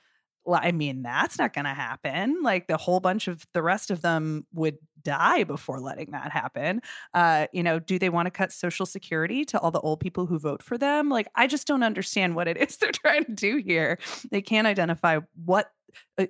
[0.45, 2.41] well, I mean, that's not going to happen.
[2.43, 6.81] Like the whole bunch of the rest of them would die before letting that happen.
[7.13, 10.25] Uh, you know, do they want to cut Social Security to all the old people
[10.25, 11.09] who vote for them?
[11.09, 13.99] Like, I just don't understand what it is they're trying to do here.
[14.31, 15.71] They can't identify what
[16.17, 16.25] uh,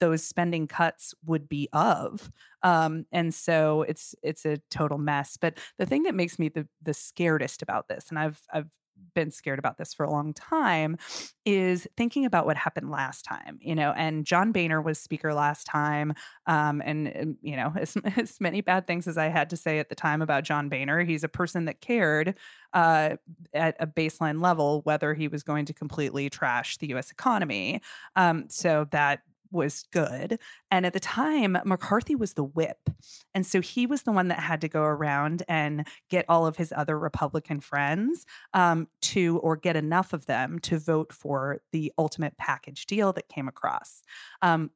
[0.00, 2.30] those spending cuts would be of,
[2.62, 5.36] um, and so it's it's a total mess.
[5.36, 8.70] But the thing that makes me the the scaredest about this, and I've I've
[9.14, 10.96] been scared about this for a long time
[11.44, 15.66] is thinking about what happened last time, you know, and John Boehner was speaker last
[15.66, 16.14] time.
[16.46, 19.78] Um, and, and, you know, as, as many bad things as I had to say
[19.78, 22.34] at the time about John Boehner, he's a person that cared
[22.72, 23.16] uh,
[23.52, 27.80] at a baseline level whether he was going to completely trash the US economy.
[28.16, 29.20] Um, so that
[29.52, 30.38] was good.
[30.70, 32.78] And at the time, McCarthy was the whip.
[33.34, 36.56] And so he was the one that had to go around and get all of
[36.56, 41.92] his other Republican friends um, to, or get enough of them to vote for the
[41.98, 44.02] ultimate package deal that came across.
[44.40, 44.70] Um,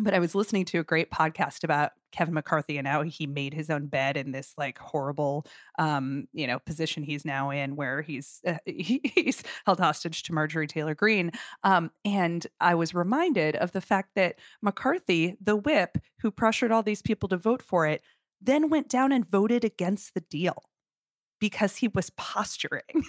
[0.00, 3.54] but I was listening to a great podcast about Kevin McCarthy and how he made
[3.54, 5.46] his own bed in this like horrible,
[5.78, 10.32] um, you know, position he's now in, where he's uh, he, he's held hostage to
[10.32, 11.32] Marjorie Taylor Greene.
[11.62, 16.82] Um, and I was reminded of the fact that McCarthy, the whip who pressured all
[16.82, 18.02] these people to vote for it,
[18.40, 20.64] then went down and voted against the deal
[21.38, 23.04] because he was posturing.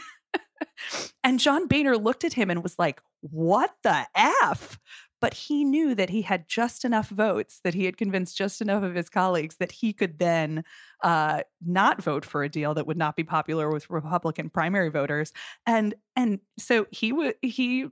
[1.23, 4.79] and John Boehner looked at him and was like, What the F?
[5.23, 8.83] But he knew that he had just enough votes that he had convinced just enough
[8.83, 10.65] of his colleagues that he could then
[11.01, 15.31] uh, not vote for a deal that would not be popular with republican primary voters.
[15.65, 17.85] And and so he would he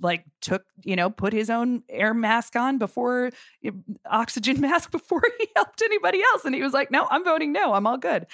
[0.00, 3.30] like took you know put his own air mask on before
[4.10, 7.72] oxygen mask before he helped anybody else and he was like no i'm voting no
[7.74, 8.26] i'm all good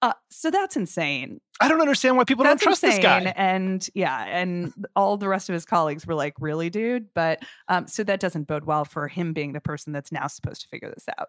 [0.00, 3.00] uh, so that's insane i don't understand why people that's don't trust insane.
[3.00, 7.12] this guy and yeah and all the rest of his colleagues were like really dude
[7.14, 10.62] but um, so that doesn't bode well for him being the person that's now supposed
[10.62, 11.28] to figure this out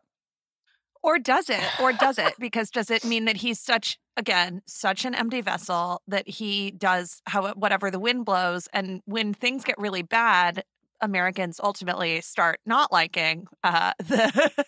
[1.02, 1.62] or does it?
[1.80, 2.34] Or does it?
[2.40, 7.22] Because does it mean that he's such again such an empty vessel that he does
[7.26, 10.64] how whatever the wind blows, and when things get really bad,
[11.02, 14.66] Americans ultimately start not liking uh, the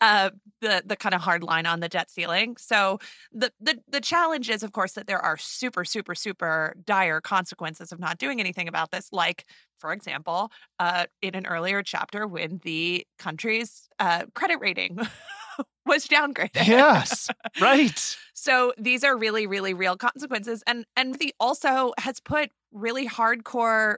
[0.00, 0.30] uh,
[0.62, 2.56] the the kind of hard line on the debt ceiling.
[2.58, 2.98] So
[3.32, 7.92] the the the challenge is, of course, that there are super super super dire consequences
[7.92, 9.08] of not doing anything about this.
[9.12, 9.44] Like,
[9.78, 14.98] for example, uh, in an earlier chapter, when the country's uh, credit rating
[15.86, 16.66] was downgraded.
[16.66, 18.16] Yes, right.
[18.34, 23.96] so these are really really real consequences, and and the also has put really hardcore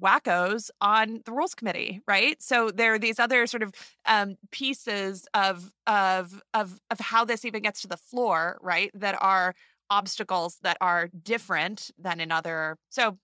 [0.00, 3.72] wackos on the rules committee right so there are these other sort of
[4.06, 9.16] um, pieces of of of of how this even gets to the floor right that
[9.20, 9.54] are
[9.90, 13.18] obstacles that are different than in other so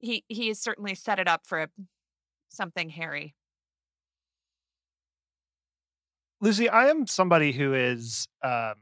[0.00, 1.68] he he has certainly set it up for
[2.48, 3.34] something hairy
[6.44, 8.74] lucy i am somebody who is um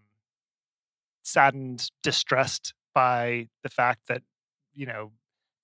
[1.22, 4.22] saddened distressed by the fact that
[4.74, 5.12] you know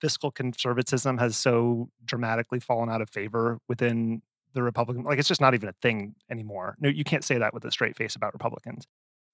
[0.00, 4.22] fiscal conservatism has so dramatically fallen out of favor within
[4.54, 5.04] the Republican.
[5.04, 6.76] Like it's just not even a thing anymore.
[6.80, 8.86] No, you can't say that with a straight face about Republicans.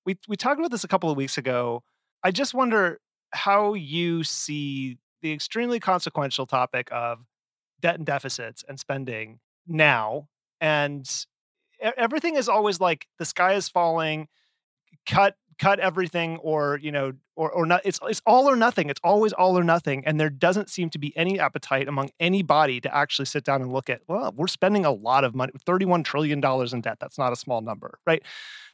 [0.04, 1.82] We we talked about this a couple of weeks ago.
[2.22, 2.98] I just wonder
[3.32, 7.20] how you see the extremely consequential topic of
[7.80, 10.28] debt and deficits and spending now
[10.60, 11.26] and
[11.96, 14.28] everything is always like the sky is falling
[15.06, 19.00] cut cut everything or you know or or not it's it's all or nothing it's
[19.04, 22.94] always all or nothing and there doesn't seem to be any appetite among anybody to
[22.94, 26.40] actually sit down and look at well we're spending a lot of money 31 trillion
[26.40, 28.22] dollars in debt that's not a small number right?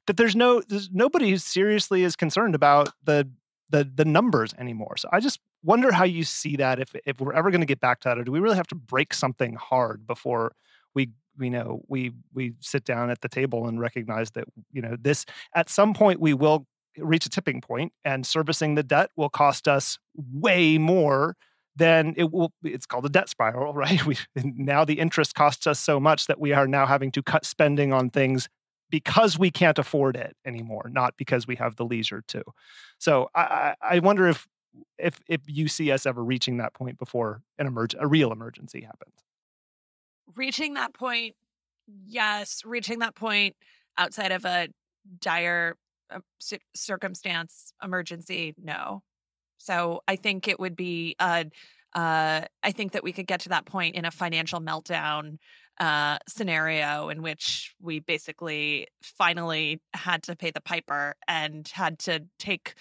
[0.06, 3.28] That there's no there's nobody who seriously is concerned about the
[3.68, 7.34] the the numbers anymore so i just wonder how you see that if if we're
[7.34, 9.54] ever going to get back to that or do we really have to break something
[9.54, 10.52] hard before
[10.94, 14.96] we you know we we sit down at the table and recognize that you know
[15.00, 15.24] this
[15.54, 16.66] at some point we will
[16.98, 21.36] reach a tipping point and servicing the debt will cost us way more
[21.76, 24.04] than it will it's called a debt spiral right?
[24.04, 27.44] We now the interest costs us so much that we are now having to cut
[27.44, 28.48] spending on things
[28.90, 32.42] because we can't afford it anymore not because we have the leisure to.
[32.98, 34.48] So i i wonder if
[34.98, 38.82] if if you see us ever reaching that point before an emerge a real emergency
[38.82, 39.14] happens
[40.36, 41.34] reaching that point
[42.06, 43.56] yes reaching that point
[43.98, 44.68] outside of a
[45.20, 45.76] dire
[46.10, 46.20] uh,
[46.74, 49.02] circumstance emergency no.
[49.58, 51.44] So i think it would be uh,
[51.94, 55.38] uh, i think that we could get to that point in a financial meltdown
[55.78, 62.20] uh, scenario in which we basically finally had to pay the piper and had to
[62.38, 62.74] take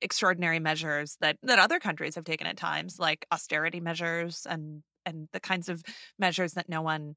[0.00, 5.28] extraordinary measures that that other countries have taken at times like austerity measures and and
[5.32, 5.82] the kinds of
[6.18, 7.16] measures that no one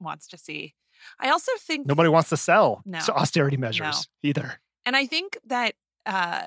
[0.00, 0.74] wants to see.
[1.20, 4.28] I also think nobody wants to sell no, austerity measures no.
[4.28, 4.60] either.
[4.84, 5.74] And I think that
[6.06, 6.42] uh,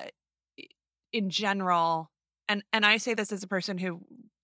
[1.12, 2.10] in general,
[2.48, 4.00] and and I say this as a person who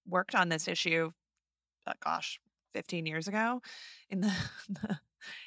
[0.07, 1.11] worked on this issue,
[1.87, 2.41] uh, gosh,
[2.75, 3.61] 15 years ago,
[4.11, 4.33] in the,
[4.69, 4.99] the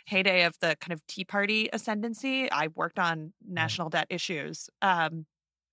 [0.06, 2.52] heyday of the kind of Tea Party ascendancy.
[2.52, 4.70] I worked on national debt issues.
[4.82, 5.26] Um,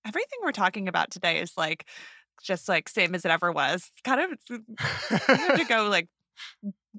[0.05, 1.85] everything we're talking about today is like
[2.41, 3.89] just like same as it ever was.
[3.91, 6.07] It's kind of you have to go like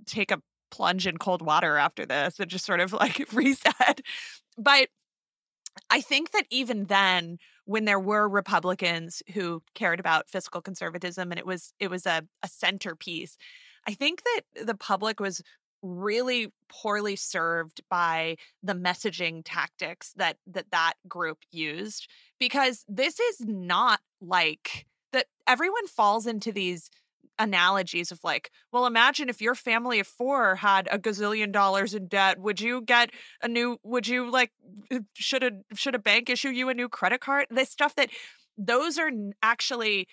[0.07, 4.01] take a plunge in cold water after this and just sort of like reset.
[4.57, 4.89] But
[5.89, 11.39] I think that even then, when there were Republicans who cared about fiscal conservatism and
[11.39, 13.37] it was it was a, a centerpiece,
[13.87, 15.43] I think that the public was
[15.83, 23.41] really poorly served by the messaging tactics that that that group used because this is
[23.41, 26.91] not like that everyone falls into these
[27.39, 32.07] analogies of like, well, imagine if your family of four had a gazillion dollars in
[32.07, 32.39] debt.
[32.39, 33.11] Would you get
[33.43, 33.79] a new?
[33.83, 34.53] Would you like?
[35.15, 37.47] Should a should a bank issue you a new credit card?
[37.51, 38.11] This stuff that
[38.59, 39.11] those are
[39.43, 40.07] actually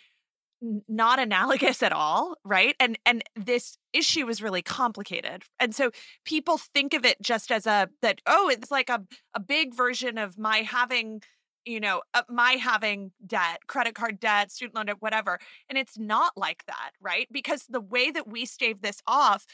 [0.87, 5.91] not analogous at all right and and this issue is really complicated and so
[6.25, 9.03] people think of it just as a that oh it's like a,
[9.35, 11.21] a big version of my having
[11.67, 15.37] you know, uh, my having debt, credit card debt, student loan debt, whatever.
[15.69, 17.27] And it's not like that, right?
[17.31, 19.45] Because the way that we stave this off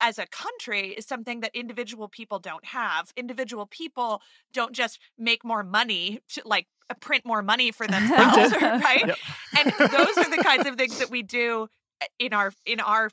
[0.00, 3.12] as a country is something that individual people don't have.
[3.16, 8.52] Individual people don't just make more money to like uh, print more money for themselves,
[8.62, 9.06] right?
[9.06, 9.16] Yep.
[9.58, 11.68] And those are the kinds of things that we do
[12.00, 13.10] uh, in our in our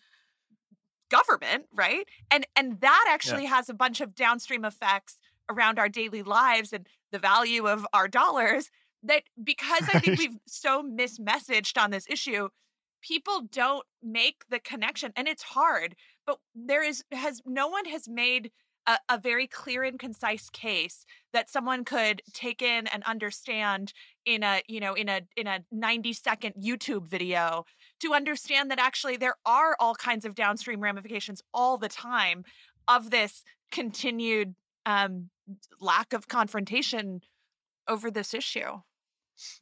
[1.09, 2.07] government, right?
[2.29, 3.55] And and that actually yeah.
[3.55, 5.17] has a bunch of downstream effects
[5.49, 8.69] around our daily lives and the value of our dollars
[9.03, 12.49] that because I think we've so mismessaged on this issue,
[13.01, 15.95] people don't make the connection and it's hard.
[16.25, 18.51] But there is has no one has made
[18.87, 23.93] a, a, very clear and concise case that someone could take in and understand
[24.25, 27.65] in a you know in a in a 90 second youtube video
[27.99, 32.43] to understand that actually there are all kinds of downstream ramifications all the time
[32.87, 35.29] of this continued um,
[35.79, 37.21] lack of confrontation
[37.87, 38.79] over this issue.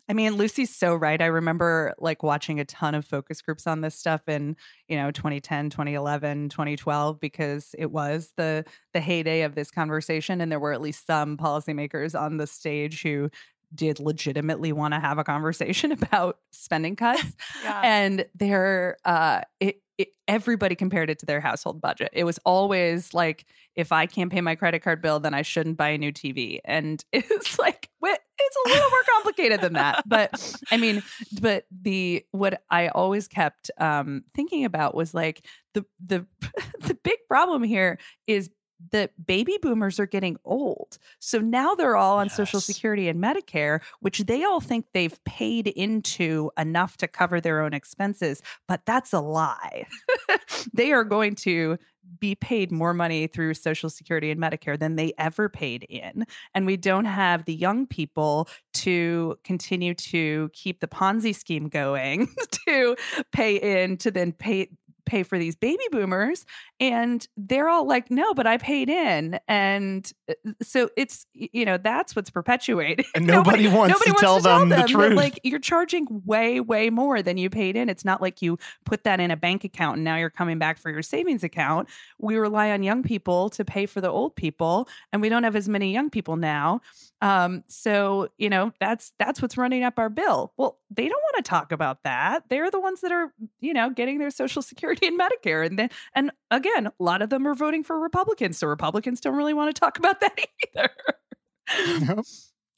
[0.08, 1.22] I mean, Lucy's so right.
[1.22, 4.56] I remember like watching a ton of focus groups on this stuff in,
[4.88, 10.52] you know, 2010, 2011, 2012 because it was the the heyday of this conversation and
[10.52, 13.30] there were at least some policymakers on the stage who
[13.74, 17.24] did legitimately want to have a conversation about spending cuts.
[17.64, 17.82] yeah.
[17.84, 22.10] And there uh it it, everybody compared it to their household budget.
[22.14, 23.46] It was always like,
[23.76, 26.60] if I can't pay my credit card bill, then I shouldn't buy a new TV.
[26.66, 30.04] And it's like, it's a little more complicated than that.
[30.08, 31.04] But I mean,
[31.42, 36.26] but the what I always kept um, thinking about was like the the
[36.82, 38.50] the big problem here is
[38.92, 40.98] the baby boomers are getting old.
[41.20, 42.36] So now they're all on yes.
[42.36, 47.62] Social Security and Medicare, which they all think they've paid into enough to cover their
[47.62, 48.42] own expenses.
[48.68, 49.86] But that's a lie.
[50.74, 51.78] they are going to
[52.20, 56.26] be paid more money through Social Security and Medicare than they ever paid in.
[56.54, 62.28] And we don't have the young people to continue to keep the Ponzi scheme going
[62.68, 62.96] to
[63.32, 64.70] pay in to then pay
[65.06, 66.46] pay for these baby boomers
[66.80, 71.78] and they're all like no but i paid in and uh, so it's you know
[71.78, 74.88] that's what's perpetuated and nobody, nobody wants nobody to, wants tell, to them tell them
[74.88, 75.14] the truth.
[75.16, 77.90] like you're charging way way more than you paid in.
[77.90, 80.78] It's not like you put that in a bank account and now you're coming back
[80.78, 81.90] for your savings account.
[82.20, 85.56] We rely on young people to pay for the old people and we don't have
[85.56, 86.82] as many young people now.
[87.22, 90.54] Um, so you know that's that's what's running up our bill.
[90.58, 93.90] Well they don't want to talk about that they're the ones that are you know
[93.90, 97.56] getting their social security and medicare and then and again a lot of them are
[97.56, 100.40] voting for republicans so republicans don't really want to talk about that
[100.76, 102.22] either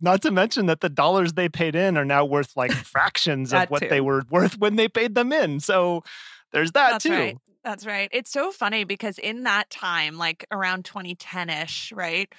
[0.01, 3.69] Not to mention that the dollars they paid in are now worth like fractions of
[3.69, 3.89] what too.
[3.89, 5.59] they were worth when they paid them in.
[5.59, 6.03] So
[6.51, 7.11] there's that That's too.
[7.11, 7.37] Right.
[7.63, 8.09] That's right.
[8.11, 12.31] It's so funny because in that time, like around 2010 ish, right?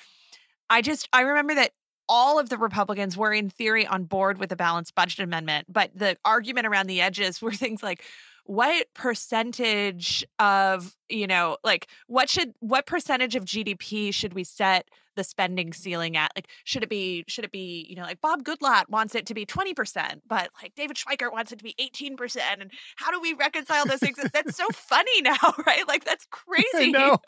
[0.70, 1.72] I just, I remember that
[2.08, 5.90] all of the Republicans were in theory on board with the balanced budget amendment, but
[5.94, 8.04] the argument around the edges were things like,
[8.44, 14.88] what percentage of you know like what should what percentage of gdp should we set
[15.16, 16.30] the spending ceiling at?
[16.36, 19.34] Like should it be should it be you know like bob goodlatte wants it to
[19.34, 23.32] be 20% but like david schweikert wants it to be 18% and how do we
[23.34, 24.18] reconcile those things?
[24.32, 25.88] That's so funny now right?
[25.88, 26.92] Like that's crazy.
[26.92, 27.18] no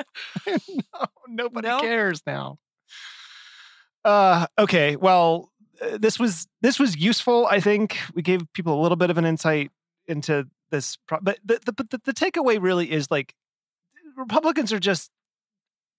[1.27, 1.81] nobody no?
[1.81, 2.59] cares now
[4.09, 5.51] uh okay well
[5.83, 7.99] uh, this was this was useful i think.
[8.15, 9.71] We gave people a little bit of an insight
[10.07, 13.35] into this pro- but the, the, the, the takeaway really is like
[14.17, 15.11] republicans are just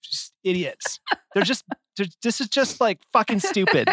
[0.03, 0.99] just idiots.
[1.34, 1.66] They're just
[1.97, 3.89] they're, this is just like fucking stupid.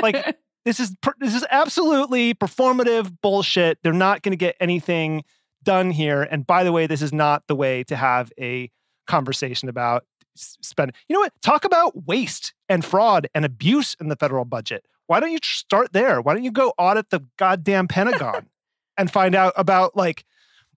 [0.00, 3.78] Like this is this is absolutely performative bullshit.
[3.82, 5.24] They're not going to get anything
[5.62, 6.22] done here.
[6.22, 8.70] And by the way this is not the way to have a
[9.06, 10.04] conversation about
[10.34, 14.84] spend you know what talk about waste and fraud and abuse in the federal budget
[15.06, 18.46] why don't you start there why don't you go audit the goddamn pentagon
[18.96, 20.24] and find out about like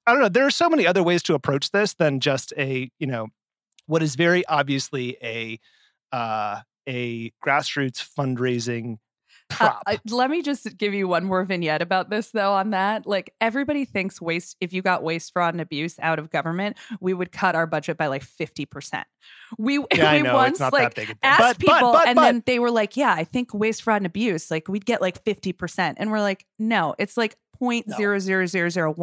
[0.08, 0.30] I don't know.
[0.30, 3.28] There are so many other ways to approach this than just a you know
[3.88, 5.60] what is very obviously a
[6.12, 8.98] uh, a grassroots fundraising
[9.50, 9.84] prop.
[9.86, 12.54] uh, let me just give you one more vignette about this, though.
[12.54, 14.56] On that, like everybody thinks waste.
[14.60, 17.98] If you got waste, fraud, and abuse out of government, we would cut our budget
[17.98, 19.08] by like fifty percent.
[19.58, 21.04] We yeah, we know once like that big.
[21.04, 21.18] A thing.
[21.24, 23.98] asked but, people, but, but, and then they were like, "Yeah, I think waste, fraud,
[23.98, 27.86] and abuse, like we'd get like fifty percent," and we're like, "No, it's like point
[27.96, 28.94] zero zero zero zero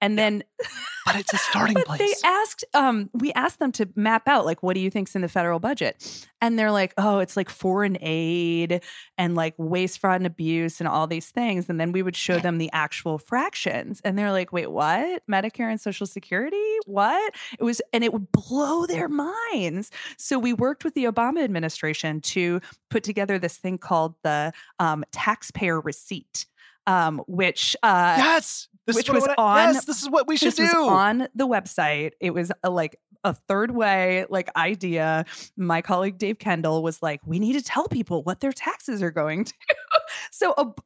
[0.00, 0.44] And then
[1.06, 1.98] but it's a starting but place.
[2.00, 5.22] they asked um we asked them to map out like what do you think's in
[5.22, 6.26] the federal budget?
[6.40, 8.82] And they're like oh it's like foreign aid
[9.18, 11.68] and like waste fraud and abuse and all these things.
[11.68, 14.00] And then we would show them the actual fractions.
[14.04, 15.22] And they're like wait what?
[15.30, 16.56] Medicare and social security?
[16.86, 17.34] What?
[17.58, 19.90] It was and it would blow their minds.
[20.16, 25.04] So we worked with the obama administration to put together this thing called the um,
[25.12, 26.46] taxpayer receipt
[26.86, 30.36] um, which uh, yes, this which I was wanna- on- Yes, this is what we
[30.36, 30.66] should do.
[30.88, 32.12] on the website.
[32.20, 35.24] It was a, like a third way like idea.
[35.56, 39.10] My colleague Dave Kendall was like, "We need to tell people what their taxes are
[39.10, 39.54] going to."
[40.30, 40.80] so Ob-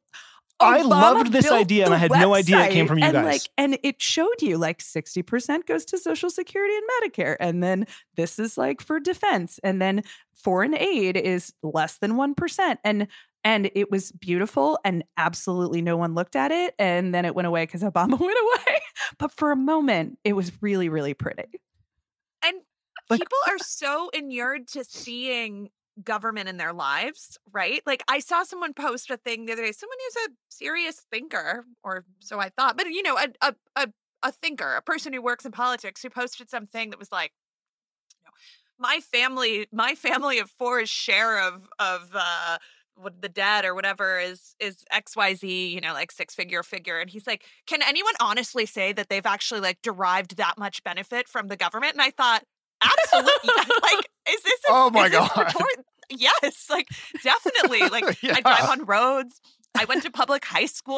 [0.61, 3.25] I loved this idea, and I had no idea it came from you and guys.
[3.25, 6.83] Like, and it showed you like sixty percent goes to Social Security and
[7.13, 7.87] Medicare, and then
[8.17, 10.03] this is like for defense, and then
[10.35, 13.07] foreign aid is less than one percent, and
[13.43, 17.47] and it was beautiful and absolutely no one looked at it and then it went
[17.47, 18.79] away because obama went away
[19.17, 21.45] but for a moment it was really really pretty
[22.43, 22.61] And
[23.09, 25.69] Like- people are so inured to seeing
[26.03, 27.81] government in their lives, right?
[27.85, 31.65] Like I saw someone post a thing the other day, someone who's a serious thinker,
[31.83, 33.87] or so I thought, but you know, a a a,
[34.23, 37.33] a thinker, a person who works in politics, who posted something that was like,
[38.17, 38.31] you know,
[38.77, 42.57] my family, my family of four's share of of uh
[43.01, 47.09] what the debt or whatever is is xyz you know like six figure figure and
[47.09, 51.47] he's like can anyone honestly say that they've actually like derived that much benefit from
[51.47, 51.93] the government?
[51.93, 52.43] And i thought
[52.81, 53.49] absolutely.
[53.81, 55.29] Like is this a, Oh my God.
[56.09, 56.87] yes like
[57.23, 59.41] definitely like i drive on roads
[59.75, 60.95] i went to public high school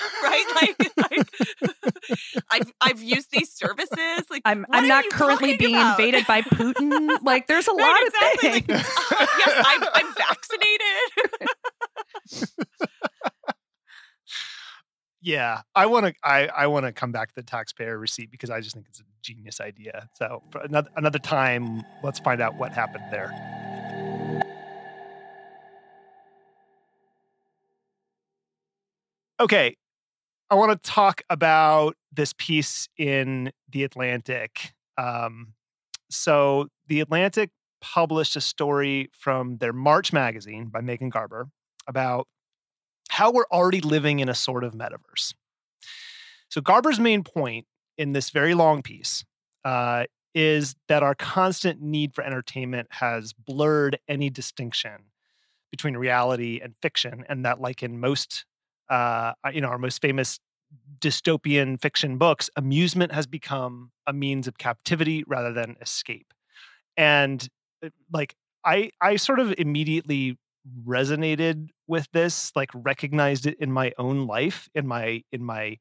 [0.22, 1.28] right like, like
[2.50, 5.98] i've i've used these services like i'm i'm not currently being about?
[5.98, 9.82] invaded by putin like there's a Right, lot exactly, of like, things uh, yes I'm,
[9.94, 11.48] I'm vaccinated
[15.22, 16.14] yeah, I want to.
[16.24, 19.00] I I want to come back to the taxpayer receipt because I just think it's
[19.00, 20.08] a genius idea.
[20.14, 23.30] So for another another time, let's find out what happened there.
[29.40, 29.74] Okay,
[30.50, 34.74] I want to talk about this piece in the Atlantic.
[34.98, 35.54] Um,
[36.10, 37.48] so the Atlantic
[37.80, 41.48] published a story from their March magazine by Megan Garber
[41.86, 42.28] about
[43.08, 45.32] how we're already living in a sort of metaverse.
[46.50, 47.64] So Garber's main point
[47.96, 49.24] in this very long piece
[49.64, 55.04] uh, is that our constant need for entertainment has blurred any distinction
[55.70, 58.44] between reality and fiction, and that, like in most,
[58.90, 60.38] uh, you know, our most famous
[61.00, 66.32] dystopian fiction books, amusement has become a means of captivity rather than escape.
[66.96, 67.46] And
[67.84, 68.34] uh, like,
[68.64, 70.36] I, I sort of immediately
[70.86, 75.78] resonated with this like recognized it in my own life in my in my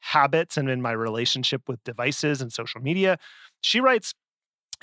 [0.00, 3.18] habits and in my relationship with devices and social media
[3.60, 4.14] she writes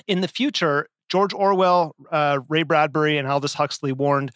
[0.06, 4.30] in the future george orwell uh, ray bradbury and aldous huxley warned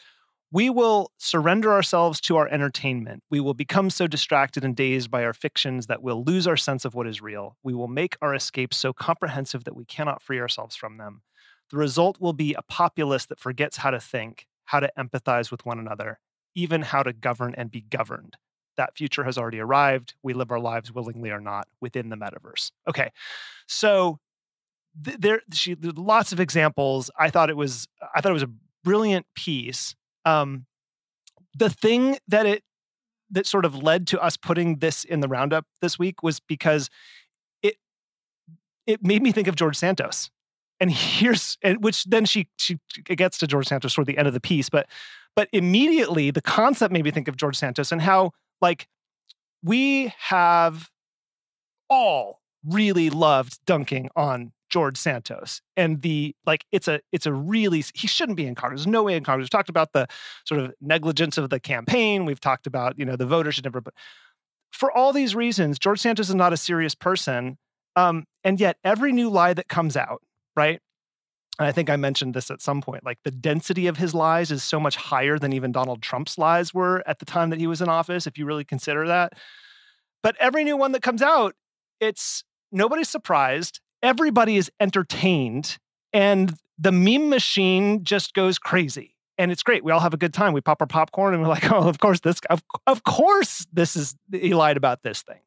[0.50, 5.24] we will surrender ourselves to our entertainment we will become so distracted and dazed by
[5.24, 8.34] our fictions that we'll lose our sense of what is real we will make our
[8.34, 11.22] escapes so comprehensive that we cannot free ourselves from them
[11.70, 15.64] the result will be a populace that forgets how to think how to empathize with
[15.64, 16.20] one another,
[16.54, 18.36] even how to govern and be governed.
[18.76, 20.12] That future has already arrived.
[20.22, 22.70] We live our lives willingly or not within the metaverse.
[22.86, 23.10] Okay.
[23.66, 24.18] So
[25.02, 27.10] th- there she lots of examples.
[27.18, 28.50] I thought it was I thought it was a
[28.84, 29.96] brilliant piece.
[30.24, 30.66] Um
[31.54, 32.62] the thing that it
[33.30, 36.88] that sort of led to us putting this in the roundup this week was because
[37.62, 37.76] it
[38.86, 40.30] it made me think of George Santos.
[40.80, 44.34] And here's and which then she she gets to George Santos toward the end of
[44.34, 44.86] the piece, but
[45.36, 48.88] but immediately the concept made me think of George Santos and how like
[49.62, 50.90] we have
[51.90, 57.84] all really loved dunking on George Santos and the like it's a it's a really
[57.94, 58.80] he shouldn't be in Congress.
[58.82, 59.44] There's no way in Congress.
[59.46, 60.06] We've talked about the
[60.44, 62.24] sort of negligence of the campaign.
[62.24, 63.94] We've talked about, you know, the voters should never but
[64.70, 67.56] for all these reasons, George Santos is not a serious person.
[67.96, 70.22] Um, and yet every new lie that comes out
[70.58, 70.80] right?
[71.58, 73.04] And I think I mentioned this at some point.
[73.04, 76.74] Like the density of his lies is so much higher than even Donald Trump's lies
[76.74, 79.32] were at the time that he was in office, if you really consider that.
[80.22, 81.54] but every new one that comes out,
[82.00, 82.42] it's
[82.72, 83.80] nobody's surprised.
[84.02, 85.78] Everybody is entertained,
[86.12, 89.16] and the meme machine just goes crazy.
[89.36, 89.84] And it's great.
[89.84, 90.52] We all have a good time.
[90.52, 93.96] We pop our popcorn and we're like, oh, of course, this, of, of course, this
[93.96, 95.40] is, he lied about this thing.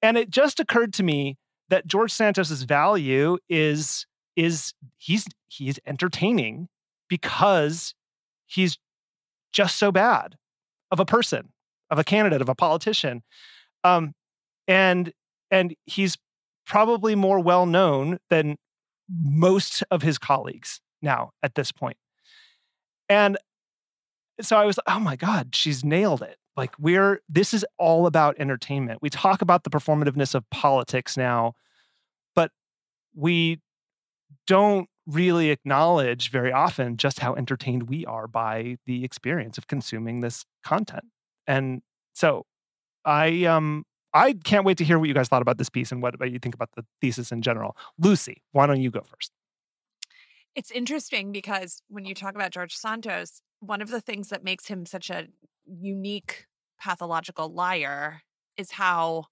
[0.00, 1.36] And it just occurred to me
[1.68, 4.06] that George Santos's value is,
[4.36, 6.68] is he's, he's entertaining
[7.08, 7.94] because
[8.46, 8.78] he's
[9.52, 10.36] just so bad
[10.90, 11.52] of a person,
[11.90, 13.22] of a candidate, of a politician.
[13.84, 14.14] Um,
[14.68, 15.12] and
[15.50, 16.16] and he's
[16.66, 18.56] probably more well known than
[19.08, 21.96] most of his colleagues now at this point.
[23.08, 23.36] And
[24.40, 26.36] so I was, like, oh my God, she's nailed it.
[26.56, 29.00] Like, we're, this is all about entertainment.
[29.02, 31.54] We talk about the performativeness of politics now,
[32.34, 32.50] but
[33.14, 33.60] we
[34.46, 40.20] don't really acknowledge very often just how entertained we are by the experience of consuming
[40.20, 41.04] this content.
[41.46, 41.82] And
[42.14, 42.46] so
[43.04, 43.84] I um
[44.14, 46.38] I can't wait to hear what you guys thought about this piece and what, you
[46.38, 47.76] think about the thesis in general.
[47.98, 49.32] Lucy, why don't you go first?
[50.54, 54.66] It's interesting because when you talk about George Santos, one of the things that makes
[54.66, 55.28] him such a
[55.66, 56.46] unique
[56.78, 58.20] pathological liar
[58.56, 59.24] is how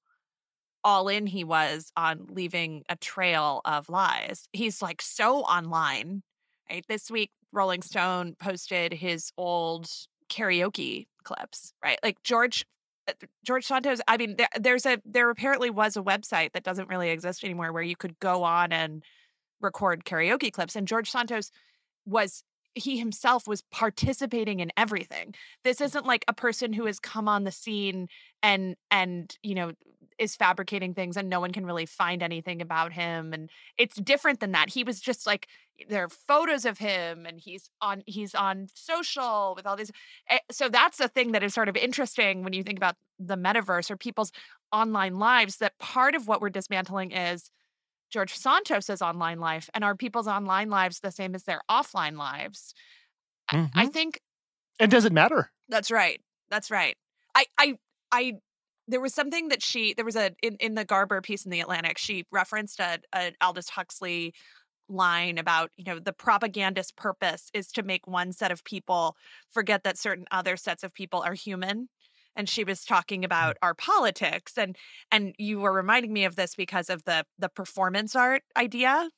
[0.83, 4.49] all in he was on leaving a trail of lies.
[4.53, 6.23] He's like so online.
[6.71, 6.85] Right?
[6.89, 9.91] This week, Rolling Stone posted his old
[10.31, 11.99] karaoke clips, right?
[12.03, 12.65] Like George
[13.09, 13.13] Uh,
[13.45, 17.11] George Santos, I mean, there, there's a there apparently was a website that doesn't really
[17.11, 19.03] exist anymore where you could go on and
[19.61, 21.51] record karaoke clips, and George Santos
[22.07, 22.43] was
[22.75, 25.35] he himself was participating in everything.
[25.65, 25.87] This mm.
[25.87, 28.09] isn't like a person who has come on the scene
[28.43, 29.73] and and you know
[30.19, 34.41] is fabricating things and no one can really find anything about him and it's different
[34.41, 34.69] than that.
[34.69, 35.49] He was just like
[35.89, 39.91] there are photos of him and he's on he's on social with all these
[40.29, 43.37] eh, so that's the thing that is sort of interesting when you think about the
[43.37, 44.33] metaverse or people's
[44.73, 47.51] online lives that part of what we're dismantling is
[48.11, 52.75] George Santos's online life and are people's online lives the same as their offline lives?
[53.51, 53.79] Mm-hmm.
[53.79, 54.21] I, I think
[54.79, 55.51] it doesn't matter?
[55.69, 56.21] That's right.
[56.51, 56.97] That's right.
[57.35, 57.75] I I
[58.13, 58.33] I
[58.89, 61.61] there was something that she there was a in, in the Garber piece in the
[61.61, 64.35] Atlantic she referenced a, a Aldous Huxley
[64.89, 69.17] line about you know the propagandist purpose is to make one set of people
[69.51, 71.89] forget that certain other sets of people are human
[72.37, 73.27] and she was talking mm.
[73.27, 74.77] about our politics and
[75.11, 79.09] and you were reminding me of this because of the the performance art idea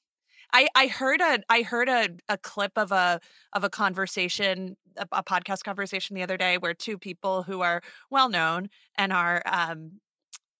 [0.54, 3.20] I, I heard a I heard a, a clip of a
[3.52, 7.82] of a conversation a, a podcast conversation the other day where two people who are
[8.10, 9.92] well known and are um,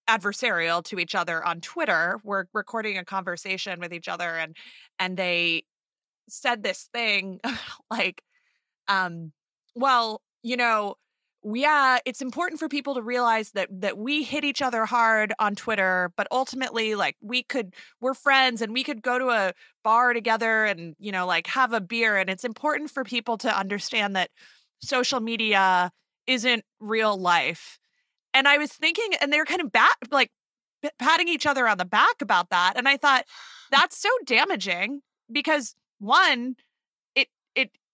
[0.09, 4.55] adversarial to each other on Twitter were recording a conversation with each other and
[4.99, 5.63] and they
[6.27, 7.39] said this thing
[7.91, 8.21] like
[8.87, 9.31] um
[9.75, 10.95] well you know
[11.43, 15.55] yeah it's important for people to realize that that we hit each other hard on
[15.55, 20.13] Twitter but ultimately like we could we're friends and we could go to a bar
[20.13, 24.15] together and you know like have a beer and it's important for people to understand
[24.15, 24.29] that
[24.81, 25.91] social media
[26.27, 27.79] isn't real life
[28.33, 30.31] and I was thinking, and they're kind of bat like
[30.99, 32.73] patting each other on the back about that.
[32.75, 33.25] And I thought
[33.71, 36.55] that's so damaging because one,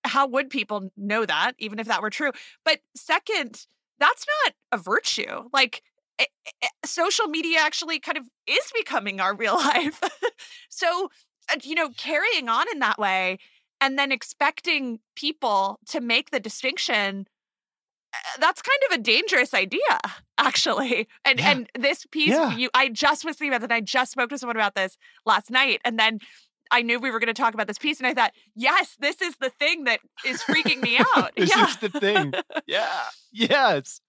[0.04, 2.32] how would people know that even if that were true?
[2.66, 3.66] But second,
[4.00, 5.50] that's not a virtue.
[5.54, 5.84] Like
[6.18, 10.02] it, eh, it, eh, social media actually kind of is becoming our real life.
[10.70, 11.10] so,
[11.52, 13.40] uh, you know, carrying on in that way
[13.82, 17.28] and then expecting people to make the distinction
[18.40, 19.80] that's kind of a dangerous idea
[20.38, 21.52] actually and yeah.
[21.52, 22.56] and this piece yeah.
[22.56, 25.52] you i just was thinking about that i just spoke to someone about this last
[25.52, 26.20] night and then
[26.72, 29.22] i knew we were going to talk about this piece and i thought yes this
[29.22, 31.32] is the thing that is freaking me out.
[31.36, 31.68] This yeah.
[31.68, 32.34] is the thing.
[32.68, 32.88] Yeah.
[33.32, 34.02] Yes.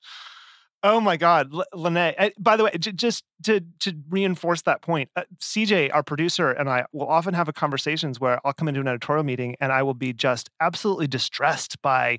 [0.82, 4.80] Oh my god L- lanae I, by the way j- just to to reinforce that
[4.80, 8.66] point uh, cj our producer and i will often have a conversations where i'll come
[8.66, 12.18] into an editorial meeting and i will be just absolutely distressed by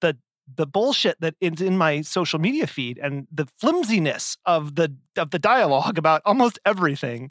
[0.00, 0.16] the
[0.56, 5.30] the bullshit that is in my social media feed and the flimsiness of the of
[5.30, 7.30] the dialogue about almost everything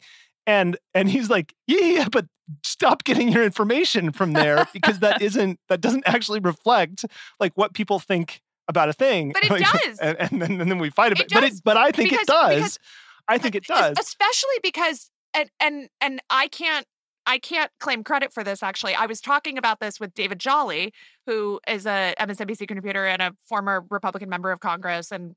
[0.50, 2.26] and and he's like yeah, yeah but
[2.66, 7.06] stop getting your information from there because that isn't that doesn't actually reflect
[7.40, 9.32] like what people think about a thing.
[9.32, 10.00] But it like, does.
[10.00, 12.24] and, and, then, and then we fight about it, but it but i think because,
[12.24, 12.56] it does.
[12.56, 12.80] Because,
[13.28, 13.98] i think it does.
[14.00, 16.86] especially because and and and i can't
[17.28, 18.96] I can't claim credit for this actually.
[18.96, 20.92] I was talking about this with David Jolly,
[21.28, 25.36] who is a MSNBC contributor and a former Republican member of Congress and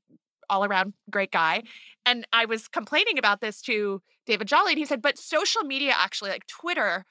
[0.49, 1.63] all around great guy.
[2.05, 5.93] And I was complaining about this to David Jolly and he said, "But social media
[5.97, 7.05] actually like Twitter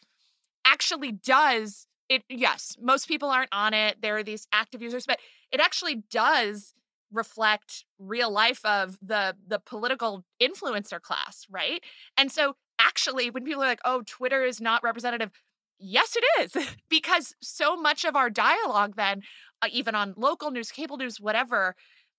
[0.64, 4.02] actually does it yes, most people aren't on it.
[4.02, 5.18] There are these active users, but
[5.50, 6.74] it actually does
[7.10, 11.82] reflect real life of the the political influencer class, right?
[12.18, 15.30] And so actually when people are like, "Oh, Twitter is not representative."
[15.78, 16.66] Yes, it is.
[16.90, 19.22] because so much of our dialogue then
[19.62, 21.74] uh, even on local news, cable news, whatever,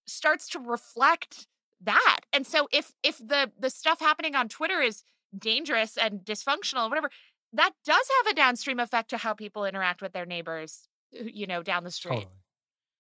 [0.06, 1.48] starts to reflect
[1.82, 2.22] that.
[2.32, 5.04] And so if if the the stuff happening on Twitter is
[5.38, 7.10] dangerous and dysfunctional, whatever,
[7.54, 11.62] that does have a downstream effect to how people interact with their neighbors, you know,
[11.64, 12.16] down the street.
[12.16, 12.32] Totally.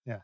[0.05, 0.19] Yeah.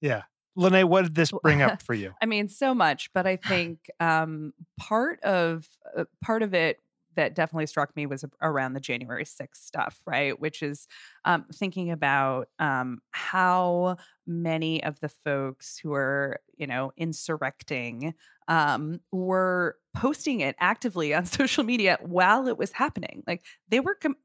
[0.00, 0.22] Yeah.
[0.56, 2.12] Lanae, what did this bring up for you?
[2.22, 6.78] I mean, so much, but I think um, part of uh, part of it
[7.16, 10.38] that definitely struck me was around the January 6th stuff, right?
[10.38, 10.86] Which is
[11.24, 13.96] um, thinking about um, how
[14.26, 18.14] many of the folks who are, you know, insurrecting
[18.48, 23.22] um, were posting it actively on social media while it was happening.
[23.26, 23.94] Like they were.
[23.94, 24.16] Com-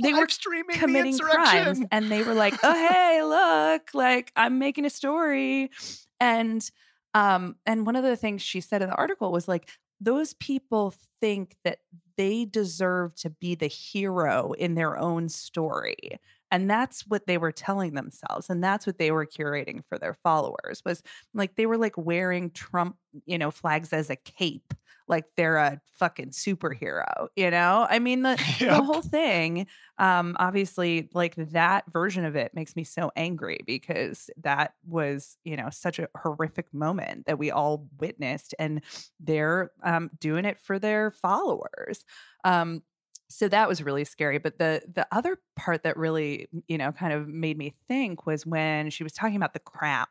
[0.00, 4.30] they Live were streaming committing the crimes and they were like oh hey look like
[4.36, 5.72] i'm making a story
[6.20, 6.70] and
[7.14, 9.68] um and one of the things she said in the article was like
[10.00, 11.78] those people think that
[12.16, 16.18] they deserve to be the hero in their own story
[16.50, 20.14] and that's what they were telling themselves and that's what they were curating for their
[20.14, 21.02] followers was
[21.34, 22.96] like they were like wearing trump
[23.26, 24.74] you know flags as a cape
[25.08, 28.76] like they're a fucking superhero you know i mean the, Yep.
[28.76, 29.66] the whole thing
[29.98, 35.56] um obviously like that version of it makes me so angry because that was you
[35.56, 38.82] know such a horrific moment that we all witnessed and
[39.20, 42.04] they're um doing it for their followers
[42.44, 42.82] um
[43.28, 47.12] so that was really scary but the the other part that really you know kind
[47.12, 50.06] of made me think was when she was talking about the crown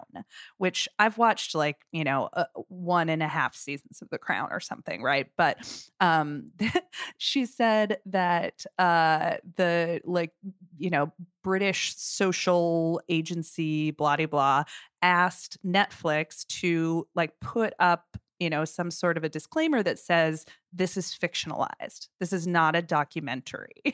[0.57, 4.49] which i've watched like you know uh, one and a half seasons of the crown
[4.51, 5.28] or something right?
[5.38, 6.51] But um
[7.18, 10.32] she said that uh the like
[10.78, 11.11] you know
[11.43, 14.63] british social agency blah blah blah
[15.01, 20.45] asked netflix to like put up you know some sort of a disclaimer that says
[20.73, 22.09] this is fictionalized.
[22.19, 23.83] This is not a documentary.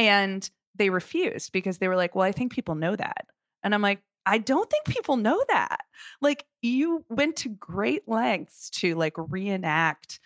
[0.00, 3.26] And they refused because they were like well i think people know that.
[3.64, 5.80] And i'm like i don't think people know that.
[6.20, 10.20] Like you went to great lengths to like reenact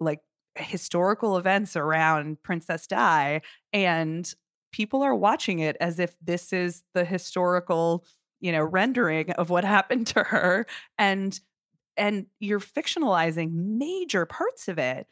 [0.00, 0.20] like
[0.56, 3.40] historical events around princess di
[3.72, 4.34] and
[4.72, 8.04] people are watching it as if this is the historical
[8.40, 10.66] you know rendering of what happened to her
[10.98, 11.40] and
[11.96, 15.06] and you're fictionalizing major parts of it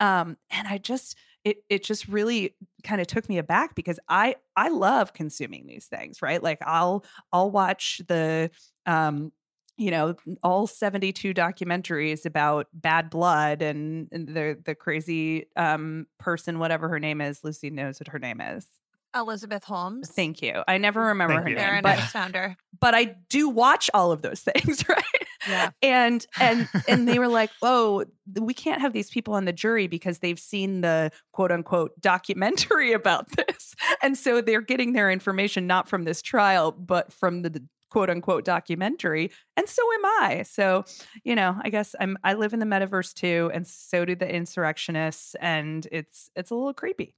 [0.00, 4.34] um and i just it it just really kind of took me aback because i
[4.56, 8.50] i love consuming these things right like i'll i'll watch the
[8.86, 9.32] um
[9.78, 16.58] you know all 72 documentaries about bad blood and, and the the crazy um person
[16.58, 18.66] whatever her name is lucy knows what her name is
[19.14, 20.08] Elizabeth Holmes.
[20.10, 21.56] thank you i never remember Thank her you.
[21.56, 22.56] name They're a but founder.
[22.80, 25.02] but I do watch all of those things, right?
[25.48, 25.70] Yeah.
[25.82, 28.04] And and and they were like, "Oh,
[28.40, 32.92] we can't have these people on the jury because they've seen the quote unquote documentary
[32.94, 37.62] about this." And so they're getting their information not from this trial, but from the
[37.90, 39.30] quote unquote documentary.
[39.56, 40.44] And so am I.
[40.46, 40.84] So,
[41.24, 44.28] you know, I guess I'm I live in the metaverse too, and so do the
[44.28, 47.14] insurrectionists, and it's it's a little creepy.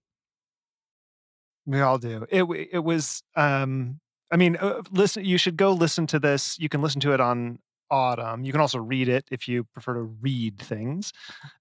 [1.66, 2.26] We all do.
[2.31, 3.22] It it was.
[3.37, 4.01] Um,
[4.31, 5.24] I mean, uh, listen.
[5.24, 6.59] You should go listen to this.
[6.59, 7.59] You can listen to it on
[7.91, 8.45] Audm.
[8.45, 11.12] You can also read it if you prefer to read things.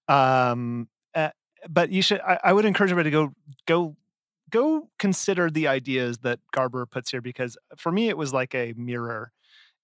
[0.08, 1.30] Um, uh,
[1.70, 2.22] but you should.
[2.22, 3.34] I, I would encourage everybody to go
[3.66, 3.96] go
[4.50, 8.74] go consider the ideas that Garber puts here because for me it was like a
[8.78, 9.32] mirror,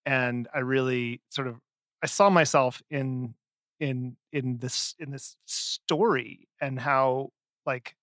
[0.06, 1.60] and I really sort of
[2.02, 3.36] I saw myself in
[3.80, 7.32] in in this in this story and how
[7.66, 7.96] like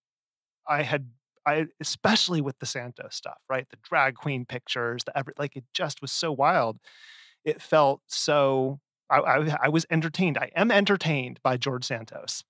[0.69, 1.09] I had
[1.47, 3.69] I especially with the Santo stuff, right?
[3.71, 6.79] The drag queen pictures, the like it just was so wild.
[7.45, 10.39] It felt so I, I I was entertained.
[10.39, 12.45] I am entertained by George Santos.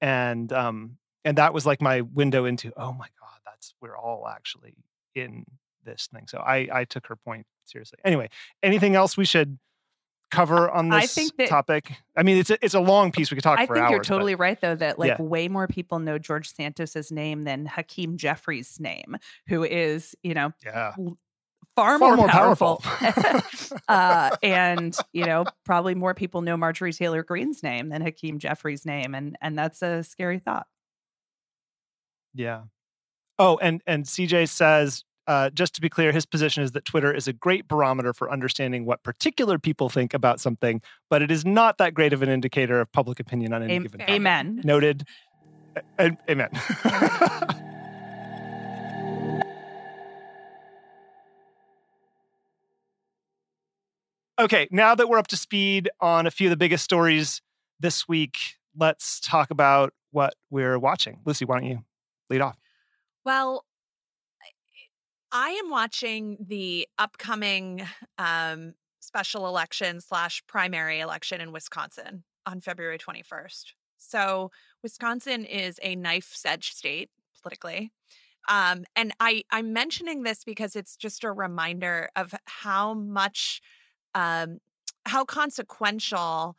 [0.00, 4.28] And um and that was like my window into, oh my God, that's we're all
[4.28, 4.74] actually
[5.14, 5.44] in
[5.84, 6.26] this thing.
[6.28, 7.98] So I I took her point seriously.
[8.04, 8.28] Anyway,
[8.62, 9.58] anything else we should
[10.30, 11.92] cover on this I think that- topic?
[12.16, 13.30] I mean, it's a, it's a long piece.
[13.30, 13.90] We could talk I for think hours.
[13.92, 15.22] you're but- totally right, though, that like Yeah.
[15.22, 19.16] way more people know George Santos's name than Hakeem Jeffries' name,
[19.48, 20.94] who is, you know, yeah.
[21.76, 22.80] Far, Far more, more powerful.
[22.82, 23.78] powerful.
[23.88, 28.84] uh, and you know, probably more people know Marjorie Taylor Greene's name than Hakeem Jeffries'
[28.84, 30.66] name, and and that's a scary thought.
[32.34, 32.62] Yeah.
[33.38, 37.12] Oh, and and CJ says, uh, just to be clear, his position is that Twitter
[37.12, 41.44] is a great barometer for understanding what particular people think about something, but it is
[41.44, 44.00] not that great of an indicator of public opinion on any Am- given.
[44.00, 44.14] Topic.
[44.14, 44.60] Amen.
[44.64, 45.04] Noted.
[45.98, 46.48] A- a- amen.
[54.38, 57.40] Okay, now that we're up to speed on a few of the biggest stories
[57.80, 58.38] this week,
[58.76, 61.20] let's talk about what we're watching.
[61.24, 61.78] Lucy, why don't you
[62.28, 62.58] lead off?
[63.24, 63.64] Well,
[65.32, 67.86] I am watching the upcoming
[68.18, 73.72] um, special election slash primary election in Wisconsin on February 21st.
[73.98, 74.50] So,
[74.82, 77.10] Wisconsin is a knife edge state
[77.42, 77.90] politically.
[78.48, 83.60] Um, and I, I'm mentioning this because it's just a reminder of how much,
[84.16, 84.60] um,
[85.04, 86.56] how consequential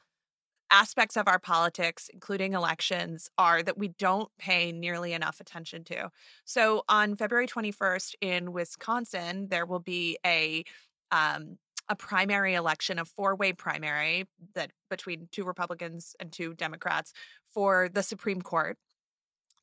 [0.70, 6.10] aspects of our politics, including elections, are that we don't pay nearly enough attention to.
[6.46, 10.64] So on February 21st in Wisconsin, there will be a
[11.12, 11.58] um,
[11.90, 17.14] a primary election, a four-way primary that between two Republicans and two Democrats
[17.54, 18.78] for the Supreme Court,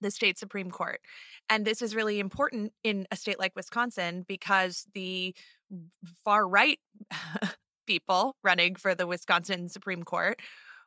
[0.00, 1.00] the state Supreme Court.
[1.50, 5.34] And this is really important in a state like Wisconsin because the
[6.24, 6.78] far right
[7.86, 10.40] people running for the Wisconsin Supreme Court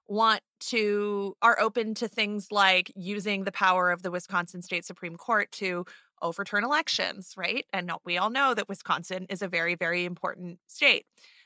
[0.08, 5.16] want to are open to things like using the power of the Wisconsin State Supreme
[5.16, 5.86] Court to
[6.22, 7.66] overturn elections, right?
[7.74, 11.06] And we all know that Wisconsin is a very, very important state.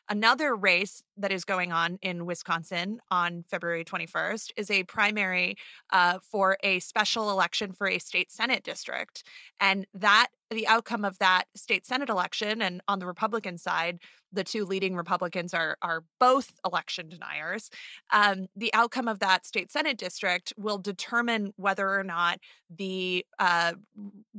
[0.10, 5.56] Another race that is going on in Wisconsin on February 21st is a primary
[5.92, 9.24] uh, for a special election for a state Senate district.
[9.60, 14.00] And that the outcome of that state Senate election, and on the Republican side,
[14.34, 17.70] the two leading Republicans are are both election deniers.
[18.12, 22.40] Um, the outcome of that state Senate district will determine whether or not
[22.70, 23.74] the uh,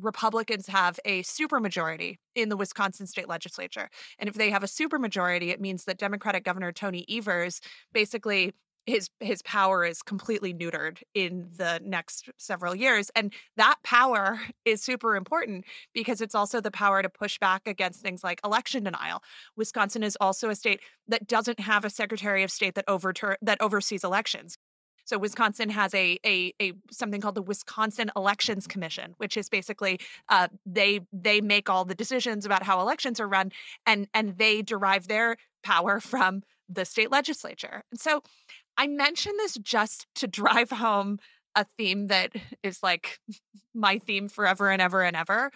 [0.00, 3.88] Republicans have a supermajority in the Wisconsin state legislature.
[4.18, 7.60] And if they have a supermajority, it means that Democratic Governor Tony Evers
[7.92, 8.52] basically
[8.86, 14.82] his his power is completely neutered in the next several years and that power is
[14.82, 15.64] super important
[15.94, 19.22] because it's also the power to push back against things like election denial
[19.56, 23.60] wisconsin is also a state that doesn't have a secretary of state that overtur- that
[23.60, 24.56] oversees elections
[25.04, 29.98] so Wisconsin has a, a a something called the Wisconsin Elections Commission, which is basically
[30.28, 33.50] uh, they they make all the decisions about how elections are run,
[33.84, 37.82] and and they derive their power from the state legislature.
[37.90, 38.22] And so
[38.76, 41.18] I mention this just to drive home
[41.54, 43.18] a theme that is like
[43.74, 45.50] my theme forever and ever and ever,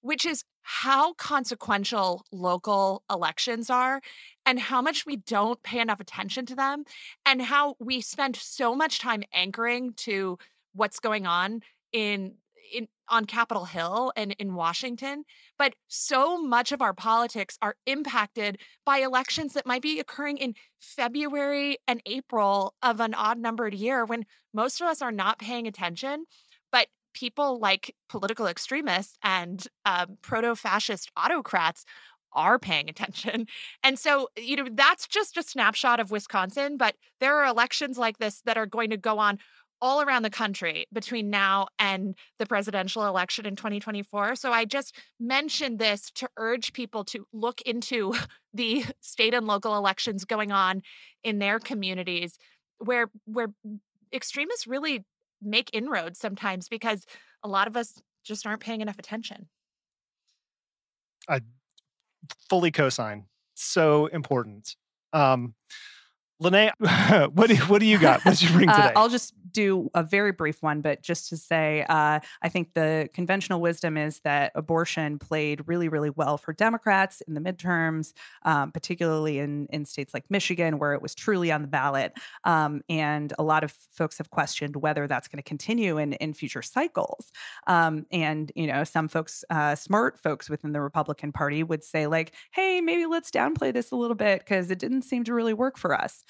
[0.00, 4.00] which is how consequential local elections are
[4.46, 6.84] and how much we don't pay enough attention to them
[7.26, 10.38] and how we spend so much time anchoring to
[10.74, 11.60] what's going on
[11.92, 12.34] in
[12.72, 15.24] in on Capitol Hill and in Washington,
[15.58, 20.54] but so much of our politics are impacted by elections that might be occurring in
[20.78, 25.66] February and April of an odd numbered year when most of us are not paying
[25.66, 26.24] attention.
[26.72, 31.84] But people like political extremists and um, proto fascist autocrats
[32.32, 33.46] are paying attention.
[33.82, 38.18] And so, you know, that's just a snapshot of Wisconsin, but there are elections like
[38.18, 39.38] this that are going to go on
[39.82, 44.36] all around the country between now and the presidential election in 2024.
[44.36, 48.14] So I just mentioned this to urge people to look into
[48.54, 50.82] the state and local elections going on
[51.24, 52.38] in their communities
[52.78, 53.48] where where
[54.12, 55.04] extremists really
[55.42, 57.06] make inroads sometimes because
[57.42, 59.48] a lot of us just aren't paying enough attention.
[61.28, 61.40] I
[62.48, 63.26] fully co-sign.
[63.54, 64.76] So important.
[65.12, 65.54] Um,
[66.42, 66.72] Lanae,
[67.34, 68.24] what do, what do you got?
[68.24, 68.94] What did you bring uh, today?
[68.94, 72.74] Uh, I'll just do a very brief one, but just to say, uh, I think
[72.74, 78.12] the conventional wisdom is that abortion played really, really well for Democrats in the midterms,
[78.44, 82.12] um, particularly in, in states like Michigan, where it was truly on the ballot.
[82.44, 86.34] Um, and a lot of folks have questioned whether that's going to continue in, in
[86.34, 87.32] future cycles.
[87.66, 92.06] Um, and, you know, some folks, uh, smart folks within the Republican Party would say,
[92.06, 95.54] like, hey, maybe let's downplay this a little bit because it didn't seem to really
[95.54, 96.24] work for us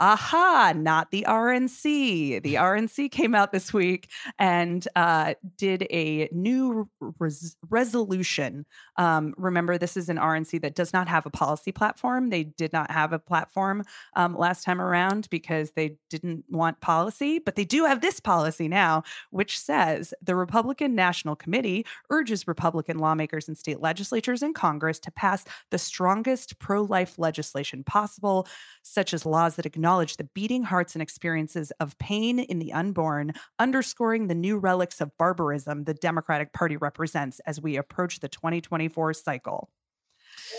[0.00, 2.42] aha, not the RNC.
[2.42, 6.88] The RNC came out this week and uh, did a new
[7.18, 8.66] res- resolution.
[8.96, 12.30] Um, remember, this is an RNC that does not have a policy platform.
[12.30, 13.84] They did not have a platform
[14.14, 18.68] um, last time around because they didn't want policy, but they do have this policy
[18.68, 24.98] now, which says the Republican National Committee urges Republican lawmakers and state legislatures and Congress
[25.00, 28.46] to pass the strongest pro life legislation possible,
[28.82, 32.72] such as laws that acknowledge acknowledge the beating hearts and experiences of pain in the
[32.72, 38.26] unborn, underscoring the new relics of barbarism the Democratic Party represents as we approach the
[38.26, 39.70] 2024 cycle.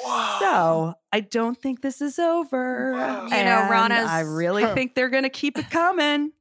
[0.02, 0.38] Whoa.
[0.40, 2.92] So I don't think this is over.
[3.30, 4.08] You know, Ronna's.
[4.08, 6.32] I really think they're going to keep it coming.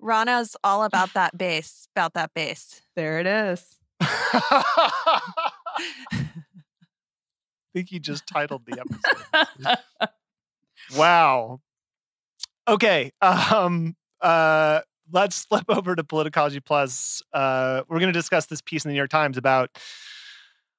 [0.00, 2.82] Ronna's all about that base, about that base.
[2.94, 3.80] There it is.
[4.00, 5.22] I
[7.74, 9.78] think you just titled the episode.
[10.96, 11.60] wow.
[12.68, 13.12] Okay.
[13.22, 13.96] Um.
[14.20, 14.80] Uh.
[15.12, 17.22] Let's flip over to Politicology Plus.
[17.32, 19.70] Uh, we're going to discuss this piece in the New York Times about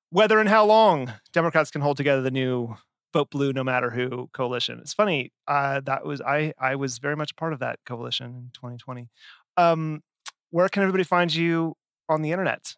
[0.10, 2.76] whether and how long Democrats can hold together the new
[3.14, 4.80] vote blue no matter who coalition.
[4.80, 5.32] It's funny.
[5.48, 6.54] Uh, that was I.
[6.60, 9.08] I was very much part of that coalition in 2020.
[9.56, 10.02] Um,
[10.50, 11.76] where can everybody find you
[12.10, 12.76] on the internet,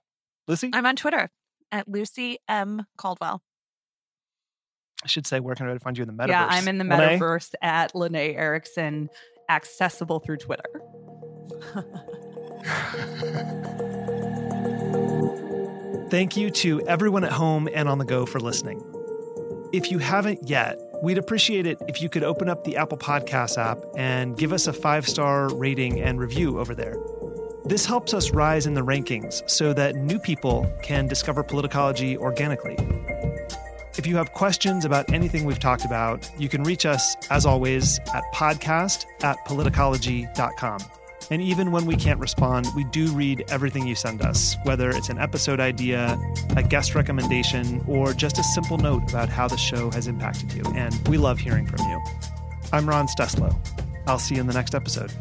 [0.47, 0.69] Lucy?
[0.73, 1.29] I'm on Twitter
[1.71, 3.41] at Lucy M Caldwell.
[5.03, 6.29] I should say, where can everybody find you in the metaverse?
[6.29, 7.17] Yeah, I'm in the Lanae?
[7.17, 9.09] metaverse at Lanae Erickson,
[9.47, 10.81] accessible through Twitter.
[16.09, 18.83] Thank you to everyone at home and on the go for listening.
[19.71, 23.57] If you haven't yet, we'd appreciate it if you could open up the Apple Podcasts
[23.57, 26.97] app and give us a five star rating and review over there.
[27.65, 32.77] This helps us rise in the rankings so that new people can discover politicology organically.
[33.97, 37.99] If you have questions about anything we've talked about, you can reach us, as always,
[38.13, 40.79] at podcast at politicology.com.
[41.31, 45.09] And even when we can't respond, we do read everything you send us, whether it's
[45.09, 46.17] an episode idea,
[46.55, 50.63] a guest recommendation, or just a simple note about how the show has impacted you.
[50.75, 52.01] And we love hearing from you.
[52.73, 53.55] I'm Ron Steslow.
[54.07, 55.11] I'll see you in the next episode.